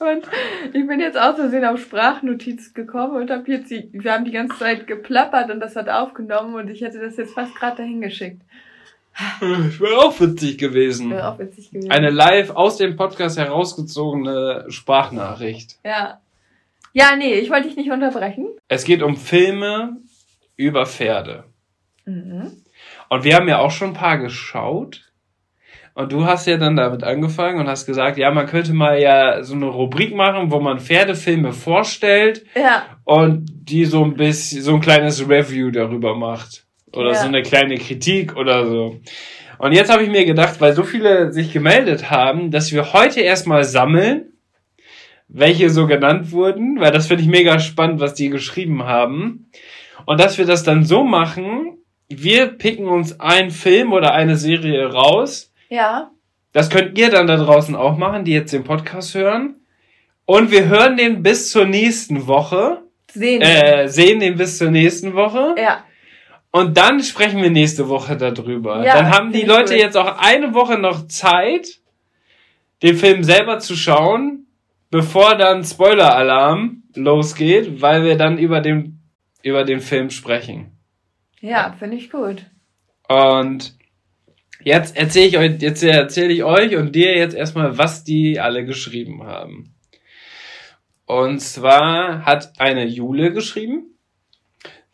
[0.00, 0.26] Und
[0.72, 4.30] ich bin jetzt aus Versehen auf Sprachnotiz gekommen und hab jetzt die, wir haben die
[4.30, 8.00] ganze Zeit geplappert und das hat aufgenommen und ich hätte das jetzt fast gerade dahin
[8.00, 8.40] geschickt.
[9.42, 11.10] Ich wäre auch witzig gewesen.
[11.10, 11.90] Wäre auch witzig gewesen.
[11.90, 15.78] Eine live aus dem Podcast herausgezogene Sprachnachricht.
[15.84, 16.20] Ja.
[16.94, 18.48] Ja, nee, ich wollte dich nicht unterbrechen.
[18.68, 19.98] Es geht um Filme
[20.56, 21.44] über Pferde.
[22.06, 22.52] Mhm.
[23.10, 25.09] Und wir haben ja auch schon ein paar geschaut.
[26.00, 29.42] Und du hast ja dann damit angefangen und hast gesagt, ja, man könnte mal ja
[29.42, 32.86] so eine Rubrik machen, wo man Pferdefilme vorstellt ja.
[33.04, 36.64] und die so ein bisschen, so ein kleines Review darüber macht.
[36.94, 37.16] Oder ja.
[37.16, 38.98] so eine kleine Kritik oder so.
[39.58, 43.20] Und jetzt habe ich mir gedacht, weil so viele sich gemeldet haben, dass wir heute
[43.20, 44.32] erstmal sammeln,
[45.28, 49.50] welche so genannt wurden, weil das finde ich mega spannend, was die geschrieben haben.
[50.06, 51.76] Und dass wir das dann so machen,
[52.08, 56.10] wir picken uns einen Film oder eine Serie raus ja.
[56.52, 59.54] Das könnt ihr dann da draußen auch machen, die jetzt den Podcast hören.
[60.26, 62.82] Und wir hören den bis zur nächsten Woche.
[63.12, 63.40] Sehen.
[63.40, 65.54] Äh, sehen den bis zur nächsten Woche.
[65.56, 65.84] Ja.
[66.52, 68.84] Und dann sprechen wir nächste Woche darüber.
[68.84, 71.80] Ja, dann haben die Leute jetzt auch eine Woche noch Zeit,
[72.82, 74.46] den Film selber zu schauen,
[74.90, 79.00] bevor dann Spoiler-Alarm losgeht, weil wir dann über den,
[79.42, 80.76] über den Film sprechen.
[81.40, 82.46] Ja, finde ich gut.
[83.08, 83.78] Und
[84.62, 88.64] Jetzt erzähle ich euch, jetzt erzähle ich euch und dir jetzt erstmal, was die alle
[88.64, 89.74] geschrieben haben.
[91.06, 93.96] Und zwar hat eine Jule geschrieben.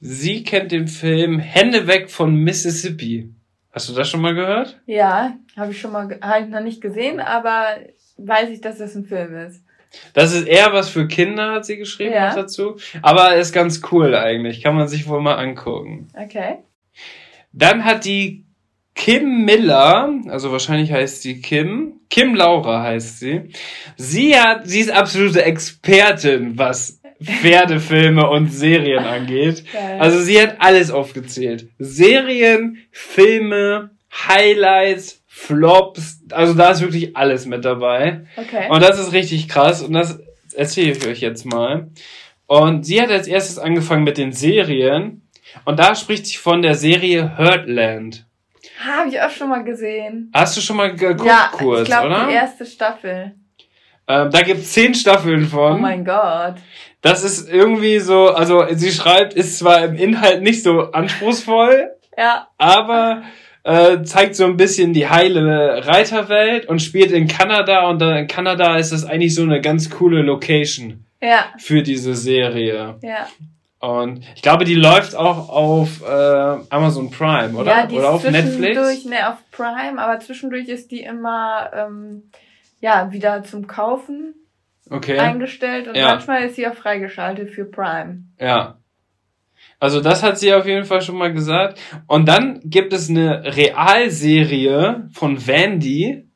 [0.01, 3.35] Sie kennt den Film Hände weg von Mississippi.
[3.71, 4.81] Hast du das schon mal gehört?
[4.87, 7.77] Ja, habe ich schon mal, habe ich noch nicht gesehen, aber
[8.17, 9.63] weiß ich, dass das ein Film ist.
[10.15, 12.35] Das ist eher was für Kinder, hat sie geschrieben ja.
[12.35, 12.77] dazu.
[13.03, 14.63] Aber ist ganz cool eigentlich.
[14.63, 16.09] Kann man sich wohl mal angucken.
[16.15, 16.59] Okay.
[17.53, 18.46] Dann hat die
[18.97, 23.51] Kim Miller, also wahrscheinlich heißt sie Kim, Kim Laura heißt sie.
[23.97, 29.65] Sie hat, sie ist absolute Expertin, was Pferdefilme und Serien angeht.
[29.73, 30.01] Geil.
[30.01, 31.69] Also sie hat alles aufgezählt.
[31.79, 33.91] Serien, Filme,
[34.29, 38.27] Highlights, Flops, also da ist wirklich alles mit dabei.
[38.37, 38.69] Okay.
[38.71, 40.19] Und das ist richtig krass und das
[40.55, 41.89] erzähle ich euch jetzt mal.
[42.47, 45.23] Und sie hat als erstes angefangen mit den Serien
[45.67, 48.26] und da spricht sie von der Serie Hurtland.
[48.87, 50.31] Habe ich auch schon mal gesehen.
[50.35, 52.27] Hast du schon mal geguckt ja, kurz, ich glaube oder?
[52.29, 53.35] die erste Staffel.
[54.09, 55.75] Ähm, da gibt's zehn Staffeln von.
[55.75, 56.55] Oh mein Gott.
[57.03, 62.49] Das ist irgendwie so, also sie schreibt, ist zwar im Inhalt nicht so anspruchsvoll, Ja.
[62.59, 63.23] aber
[63.65, 68.27] äh, zeigt so ein bisschen die heile Reiterwelt und spielt in Kanada und dann in
[68.29, 71.47] Kanada ist das eigentlich so eine ganz coole Location Ja.
[71.59, 72.95] für diese Serie.
[73.03, 73.27] Ja.
[73.79, 76.07] Und ich glaube, die läuft auch auf äh,
[76.71, 77.71] Amazon Prime, oder?
[77.71, 79.05] Ja, die oder ist auf zwischendurch, Netflix?
[79.05, 82.31] ne, auf Prime, aber zwischendurch ist die immer, ähm,
[82.81, 84.35] ja, wieder zum Kaufen
[84.89, 85.19] Okay.
[85.19, 86.09] eingestellt und Ja.
[86.09, 88.23] manchmal ist sie auch freigeschaltet für Prime.
[88.41, 88.79] Ja.
[89.81, 91.79] Also das hat sie auf jeden Fall schon mal gesagt.
[92.07, 96.29] Und dann gibt es eine Realserie von Vandy,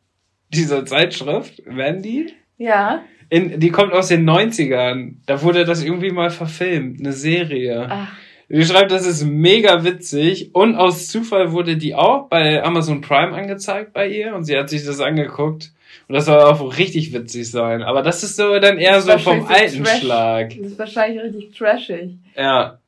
[0.49, 2.35] dieser Zeitschrift, Vandy.
[2.59, 3.03] Ja.
[3.31, 5.15] In, die kommt aus den 90ern.
[5.27, 7.87] Da wurde das irgendwie mal verfilmt, eine Serie.
[7.89, 8.13] Ach,
[8.49, 10.55] Die schreibt, das ist mega witzig.
[10.55, 14.35] Und aus Zufall wurde die auch bei Amazon Prime angezeigt bei ihr.
[14.35, 15.73] Und sie hat sich das angeguckt.
[16.09, 17.83] Und das soll auch richtig witzig sein.
[17.83, 20.01] Aber das ist so dann eher so vom alten Trash.
[20.01, 20.49] Schlag.
[20.59, 22.11] das ist wahrscheinlich richtig trashig.
[22.37, 22.81] Ja.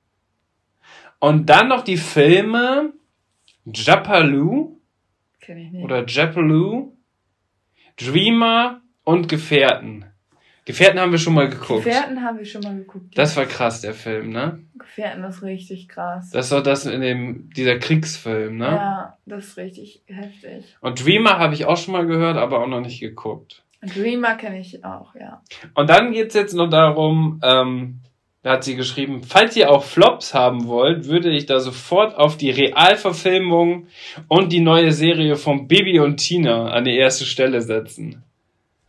[1.21, 2.93] Und dann noch die Filme
[3.65, 4.77] Japaloo
[5.41, 5.85] Kenn ich nicht.
[5.85, 6.93] oder Japaloo,
[7.97, 10.05] Dreamer und Gefährten.
[10.65, 11.85] Gefährten haben wir schon mal geguckt.
[11.85, 13.19] Gefährten haben wir schon mal geguckt.
[13.19, 14.61] Das war krass, der Film, ne?
[14.79, 16.31] Gefährten ist richtig krass.
[16.31, 18.67] Das war das in dem, dieser Kriegsfilm, ne?
[18.67, 20.77] Ja, das ist richtig heftig.
[20.81, 23.65] Und Dreamer habe ich auch schon mal gehört, aber auch noch nicht geguckt.
[23.83, 25.43] Dreamer kenne ich auch, ja.
[25.75, 28.01] Und dann geht's jetzt noch darum, ähm,
[28.43, 32.37] da hat sie geschrieben, falls ihr auch Flops haben wollt, würde ich da sofort auf
[32.37, 33.87] die Realverfilmung
[34.29, 38.25] und die neue Serie von Bibi und Tina an die erste Stelle setzen.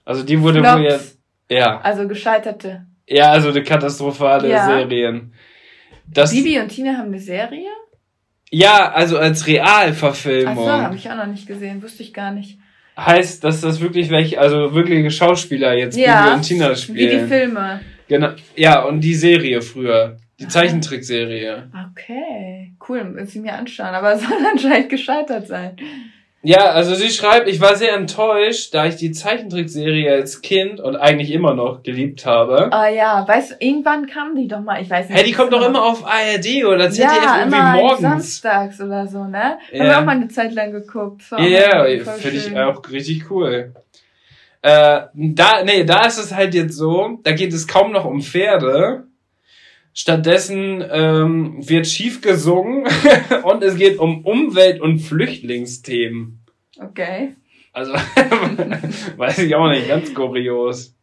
[0.05, 1.12] Also die wurde wohl jetzt,
[1.49, 2.85] ja, Also gescheiterte.
[3.07, 4.65] ja, also eine katastrophale Ja.
[4.65, 5.33] Serien.
[6.07, 7.69] Das, Bibi und Tina haben eine Serie?
[8.51, 12.59] ja, also als Achso, Realverfilmung habe ich auch noch nicht gesehen, wusste ich gar nicht.
[12.97, 16.79] heißt, dass das wirklich welche, also wirkliche Schauspieler jetzt Bibi Ja, und Tina wie die
[16.81, 17.27] spielen.
[17.27, 17.79] Filme.
[18.07, 20.49] Genau, ja, und die Serie früher, die Ah.
[20.49, 21.71] Zeichentrickserie.
[21.91, 25.75] Okay, cool, muss ich mir anschauen, aber es soll anscheinend gescheitert sein.
[26.45, 30.97] Ja, also sie schreibt, ich war sehr enttäuscht, da ich die Zeichentrickserie als Kind und
[30.97, 32.67] eigentlich immer noch geliebt habe.
[32.73, 35.17] Ah ja, weißt du, irgendwann kam die doch mal, ich weiß nicht.
[35.17, 38.01] Hey, die kommt doch immer auf ARD oder ZDF ja, irgendwie immer morgens.
[38.01, 39.37] samstags oder so, ne?
[39.41, 39.83] Haben Ja.
[39.85, 41.23] wir auch mal eine Zeit lang geguckt.
[41.31, 41.39] Ja,
[41.85, 43.73] yeah, voll finde ich auch richtig cool.
[44.61, 48.21] Äh, da, nee, da ist es halt jetzt so, da geht es kaum noch um
[48.21, 49.05] Pferde.
[49.93, 52.87] Stattdessen ähm, wird schief gesungen
[53.43, 56.39] und es geht um Umwelt- und Flüchtlingsthemen.
[56.79, 57.35] Okay.
[57.71, 57.93] Also,
[59.17, 60.95] weiß ich auch nicht, ganz kurios.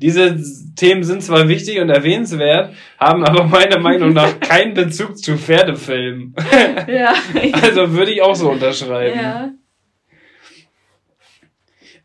[0.00, 0.36] Diese
[0.76, 6.34] Themen sind zwar wichtig und erwähnenswert, haben aber meiner Meinung nach keinen Bezug zu Pferdefilmen.
[6.88, 7.14] Ja.
[7.52, 9.18] Also würde ich auch so unterschreiben.
[9.18, 9.50] ja.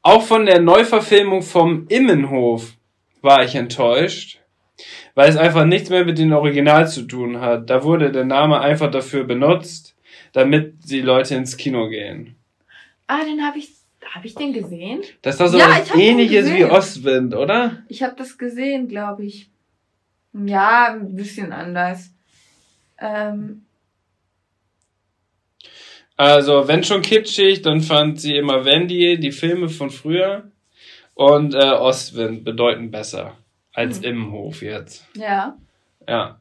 [0.05, 2.73] Auch von der Neuverfilmung vom Immenhof
[3.21, 4.42] war ich enttäuscht,
[5.15, 7.69] weil es einfach nichts mehr mit dem Original zu tun hat.
[7.69, 9.95] Da wurde der Name einfach dafür benutzt,
[10.31, 12.35] damit die Leute ins Kino gehen.
[13.07, 13.69] Ah, den habe ich,
[14.05, 15.01] habe ich den gesehen?
[15.21, 16.65] Das war so Ja, was hab ähnliches wie.
[16.65, 17.83] Ostwind, oder?
[17.89, 19.49] Ich habe das gesehen, glaube ich.
[20.33, 22.11] Ja, ein bisschen anders.
[22.99, 23.65] Ähm,
[26.15, 30.51] Also, wenn schon kitschig, dann fand sie immer Wendy, die Filme von früher
[31.15, 33.37] und äh, Ostwind bedeuten besser
[33.73, 34.03] als Hm.
[34.03, 35.07] Immenhof jetzt.
[35.15, 35.57] ja.
[36.07, 36.39] Ja.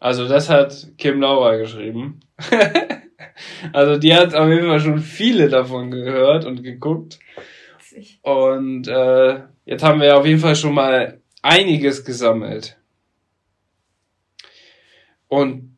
[0.00, 2.20] Also das hat Kim Laura geschrieben.
[3.72, 7.18] also die hat auf jeden Fall schon viele davon gehört und geguckt.
[8.22, 12.76] Und äh, jetzt haben wir auf jeden Fall schon mal einiges gesammelt.
[15.26, 15.74] Und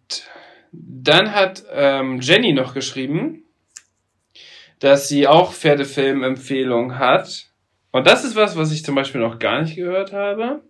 [0.73, 3.45] dann hat ähm, Jenny noch geschrieben,
[4.81, 7.47] dass sie auch Pferdefilm-Empfehlungen hat.
[7.91, 10.63] Und das ist was, was ich zum Beispiel noch gar nicht gehört habe.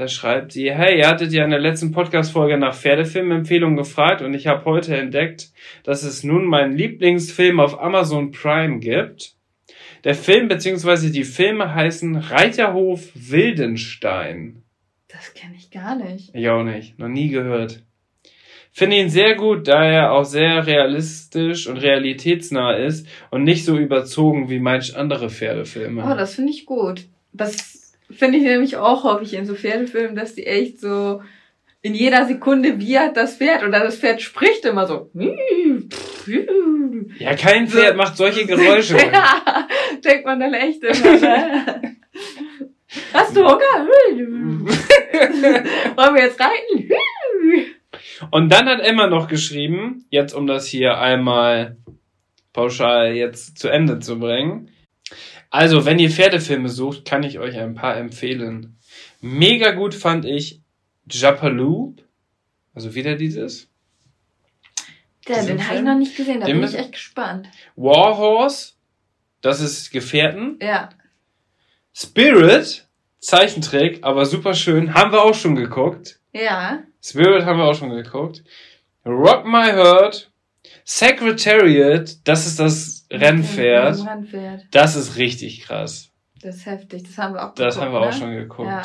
[0.00, 4.32] Da schreibt sie, hey, ihr hattet ja in der letzten Podcast-Folge nach Pferdefilm-Empfehlungen gefragt und
[4.32, 5.50] ich habe heute entdeckt,
[5.84, 9.34] dass es nun meinen Lieblingsfilm auf Amazon Prime gibt.
[10.04, 11.10] Der Film bzw.
[11.10, 14.62] die Filme heißen Reiterhof Wildenstein.
[15.06, 16.34] Das kenne ich gar nicht.
[16.34, 17.82] Ich auch nicht, noch nie gehört.
[18.72, 23.76] Finde ihn sehr gut, da er auch sehr realistisch und realitätsnah ist und nicht so
[23.76, 26.02] überzogen wie manch andere Pferdefilme.
[26.10, 27.04] Oh, das finde ich gut.
[27.34, 27.69] Das
[28.10, 31.22] finde ich nämlich auch häufig in so Pferdefilmen, dass die echt so
[31.82, 35.10] in jeder Sekunde wiehert das Pferd oder das Pferd spricht immer so.
[37.18, 38.96] Ja, kein Pferd macht solche Geräusche.
[38.98, 39.66] ja,
[40.04, 41.16] denkt man dann echt immer.
[41.20, 41.96] Ne?
[43.12, 43.60] Hast du Hunger?
[45.96, 46.90] Wollen wir jetzt reiten?
[48.30, 51.76] Und dann hat Emma noch geschrieben, jetzt um das hier einmal
[52.52, 54.68] pauschal jetzt zu Ende zu bringen.
[55.50, 58.78] Also, wenn ihr Pferdefilme sucht, kann ich euch ein paar empfehlen.
[59.20, 60.60] Mega gut fand ich
[61.10, 61.96] Japaloo.
[62.74, 63.68] Also wieder dieses.
[65.28, 67.48] Ja, den habe ich noch nicht gesehen, da bin ich echt gespannt.
[67.76, 68.72] Warhorse,
[69.42, 70.58] das ist Gefährten.
[70.60, 70.88] Ja.
[71.92, 72.88] Spirit,
[73.18, 76.18] Zeichentrick, aber super schön, haben wir auch schon geguckt.
[76.32, 76.82] Ja.
[77.02, 78.42] Spirit haben wir auch schon geguckt.
[79.04, 80.30] Rock My Heart,
[80.84, 84.06] Secretariat, das ist das Rennpferd.
[84.06, 84.66] Rennpferd.
[84.70, 86.10] Das ist richtig krass.
[86.42, 87.60] Das ist heftig, das haben wir auch geguckt.
[87.60, 88.06] Das haben wir ne?
[88.06, 88.68] auch schon geguckt.
[88.68, 88.82] Ja.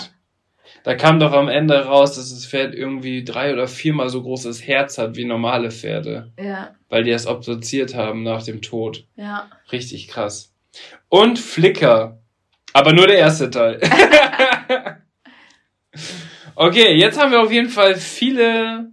[0.83, 4.65] Da kam doch am Ende raus, dass das Pferd irgendwie drei oder viermal so großes
[4.67, 6.31] Herz hat wie normale Pferde.
[6.39, 6.73] Ja.
[6.89, 9.05] Weil die es obduziert haben nach dem Tod.
[9.15, 9.49] Ja.
[9.71, 10.53] Richtig krass.
[11.07, 12.19] Und Flicker.
[12.73, 13.79] Aber nur der erste Teil.
[16.55, 18.91] okay, jetzt haben wir auf jeden Fall viele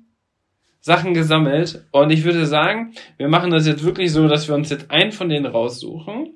[0.82, 1.86] Sachen gesammelt.
[1.92, 5.12] Und ich würde sagen, wir machen das jetzt wirklich so, dass wir uns jetzt einen
[5.12, 6.34] von denen raussuchen.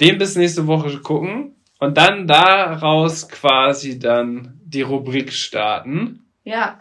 [0.00, 1.54] Den bis nächste Woche gucken.
[1.78, 6.24] Und dann daraus quasi dann die Rubrik starten.
[6.44, 6.80] Ja.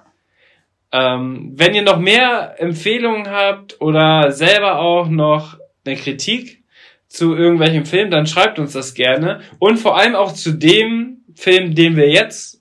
[0.92, 6.64] Ähm, wenn ihr noch mehr Empfehlungen habt oder selber auch noch eine Kritik
[7.10, 9.42] zu irgendwelchem Film, dann schreibt uns das gerne.
[9.60, 12.57] Und vor allem auch zu dem Film, den wir jetzt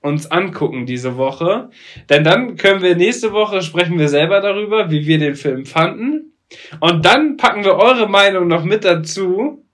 [0.00, 1.70] uns angucken diese Woche.
[2.08, 6.32] Denn dann können wir nächste Woche sprechen wir selber darüber, wie wir den Film fanden.
[6.80, 9.66] Und dann packen wir eure Meinung noch mit dazu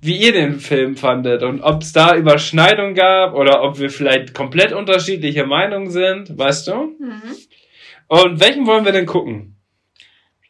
[0.00, 4.34] wie ihr den Film fandet und ob es da Überschneidung gab oder ob wir vielleicht
[4.34, 6.74] komplett unterschiedliche Meinungen sind, weißt du?
[6.98, 7.22] Mhm.
[8.08, 9.56] Und welchen wollen wir denn gucken?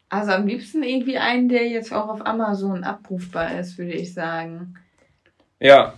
[0.08, 4.74] Also am liebsten irgendwie einen, der jetzt auch auf Amazon abrufbar ist, würde ich sagen.
[5.58, 5.94] Ja.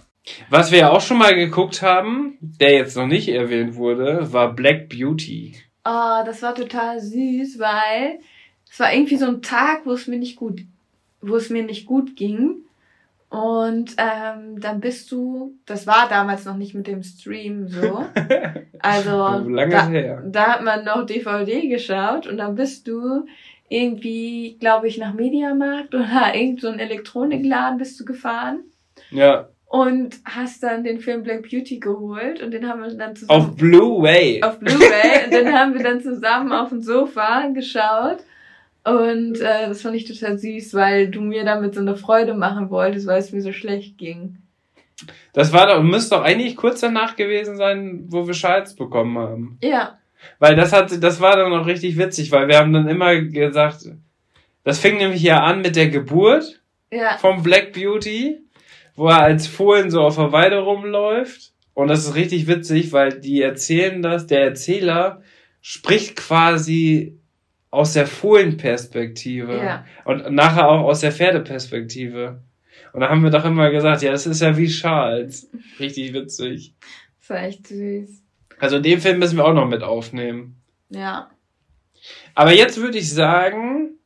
[0.50, 4.52] Was wir ja auch schon mal geguckt haben, der jetzt noch nicht erwähnt wurde, war
[4.54, 5.54] Black Beauty.
[5.84, 8.20] Oh, das war total süß, weil
[8.70, 10.60] es war irgendwie so ein Tag, wo es mir nicht gut,
[11.20, 12.56] wo es mir nicht gut ging.
[13.30, 18.04] Und ähm, dann bist du, das war damals noch nicht mit dem Stream so.
[18.80, 20.22] Also Lange da, her.
[20.24, 23.26] da hat man noch DVD geschaut und dann bist du
[23.68, 28.60] irgendwie, glaube ich, nach Mediamarkt oder irgend so ein Elektronikladen bist du gefahren.
[29.10, 29.48] Ja.
[29.70, 33.40] Und hast dann den Film Black Beauty geholt und den haben wir dann zusammen.
[33.40, 34.42] Auf Blu-ray.
[34.42, 35.24] Auf Blu-ray.
[35.26, 38.18] und den haben wir dann zusammen auf dem Sofa geschaut.
[38.84, 42.70] Und äh, das fand ich total süß, weil du mir damit so eine Freude machen
[42.70, 44.38] wolltest, weil es mir so schlecht ging.
[45.32, 49.58] Das war doch, müsste doch eigentlich kurz danach gewesen sein, wo wir Schals bekommen haben.
[49.62, 49.98] Ja.
[50.38, 53.86] Weil das hat, das war dann noch richtig witzig, weil wir haben dann immer gesagt,
[54.64, 56.60] das fing nämlich ja an mit der Geburt
[56.90, 57.16] ja.
[57.18, 58.40] vom Black Beauty,
[58.98, 61.52] wo er als Fohlen so auf der Weide rumläuft.
[61.72, 65.22] Und das ist richtig witzig, weil die erzählen das, der Erzähler
[65.60, 67.16] spricht quasi
[67.70, 69.84] aus der Fohlenperspektive ja.
[70.04, 72.42] und nachher auch aus der Pferdeperspektive.
[72.92, 75.48] Und da haben wir doch immer gesagt, ja, das ist ja wie Charles.
[75.78, 76.74] Richtig witzig.
[77.20, 78.20] Das war echt süß.
[78.58, 80.60] Also den Film müssen wir auch noch mit aufnehmen.
[80.88, 81.30] Ja.
[82.34, 83.98] Aber jetzt würde ich sagen,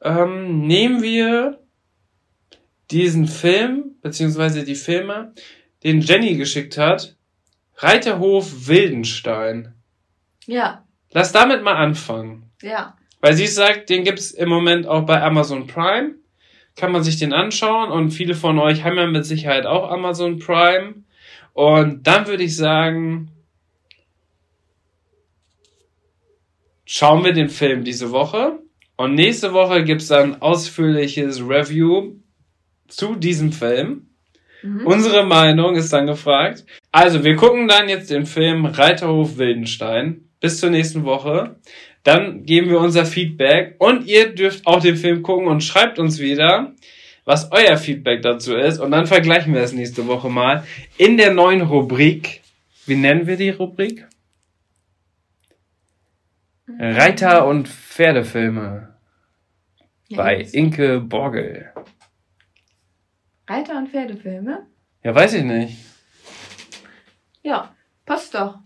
[0.00, 1.63] ähm, nehmen wir
[2.90, 5.32] diesen Film, beziehungsweise die Filme,
[5.82, 7.16] den Jenny geschickt hat.
[7.76, 9.74] Reiterhof Wildenstein.
[10.46, 10.84] Ja.
[11.12, 12.50] Lass damit mal anfangen.
[12.62, 12.96] Ja.
[13.20, 16.14] Weil sie sagt, den gibt's im Moment auch bei Amazon Prime.
[16.76, 20.38] Kann man sich den anschauen und viele von euch haben ja mit Sicherheit auch Amazon
[20.38, 21.04] Prime.
[21.52, 23.30] Und dann würde ich sagen,
[26.84, 28.58] schauen wir den Film diese Woche.
[28.96, 32.16] Und nächste Woche gibt's dann ausführliches Review
[32.88, 34.08] zu diesem Film.
[34.62, 34.86] Mhm.
[34.86, 36.64] Unsere Meinung ist dann gefragt.
[36.90, 41.56] Also, wir gucken dann jetzt den Film Reiterhof Wildenstein bis zur nächsten Woche.
[42.02, 46.18] Dann geben wir unser Feedback und ihr dürft auch den Film gucken und schreibt uns
[46.18, 46.74] wieder,
[47.24, 48.78] was euer Feedback dazu ist.
[48.78, 50.64] Und dann vergleichen wir es nächste Woche mal
[50.98, 52.42] in der neuen Rubrik.
[52.86, 54.06] Wie nennen wir die Rubrik?
[56.78, 58.94] Reiter- und Pferdefilme.
[60.08, 61.70] Ja, bei Inke Borgel.
[63.46, 64.66] Reiter- und Pferdefilme?
[65.02, 65.78] Ja, weiß ich nicht.
[67.42, 67.74] Ja,
[68.06, 68.58] passt doch.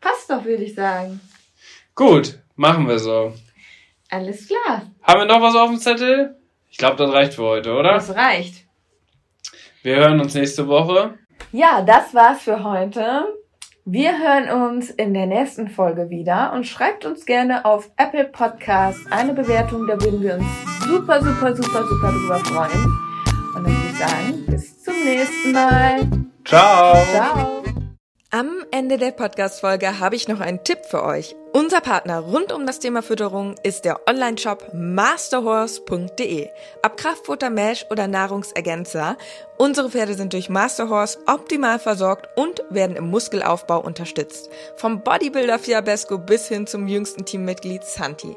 [0.00, 1.20] Passt doch, würde ich sagen.
[1.94, 3.32] Gut, machen wir so.
[4.10, 4.82] Alles klar.
[5.02, 6.36] Haben wir noch was auf dem Zettel?
[6.70, 7.94] Ich glaube, das reicht für heute, oder?
[7.94, 8.66] Das reicht.
[9.82, 11.18] Wir hören uns nächste Woche.
[11.52, 13.24] Ja, das war's für heute.
[13.86, 19.06] Wir hören uns in der nächsten Folge wieder und schreibt uns gerne auf Apple Podcasts
[19.10, 20.46] eine Bewertung, da würden wir uns
[20.84, 23.05] super, super, super, super drüber freuen.
[23.98, 26.06] Sagen, bis zum nächsten Mal.
[26.44, 26.96] Ciao.
[27.12, 27.62] Ciao.
[28.30, 31.34] Am Ende der Podcast-Folge habe ich noch einen Tipp für euch.
[31.54, 36.50] Unser Partner rund um das Thema Fütterung ist der Online-Shop masterhorse.de.
[36.84, 39.16] Ob Kraftfutter, Mesh oder Nahrungsergänzer,
[39.56, 44.50] unsere Pferde sind durch Masterhorse optimal versorgt und werden im Muskelaufbau unterstützt.
[44.76, 48.36] Vom Bodybuilder Fiabesco bis hin zum jüngsten Teammitglied Santi.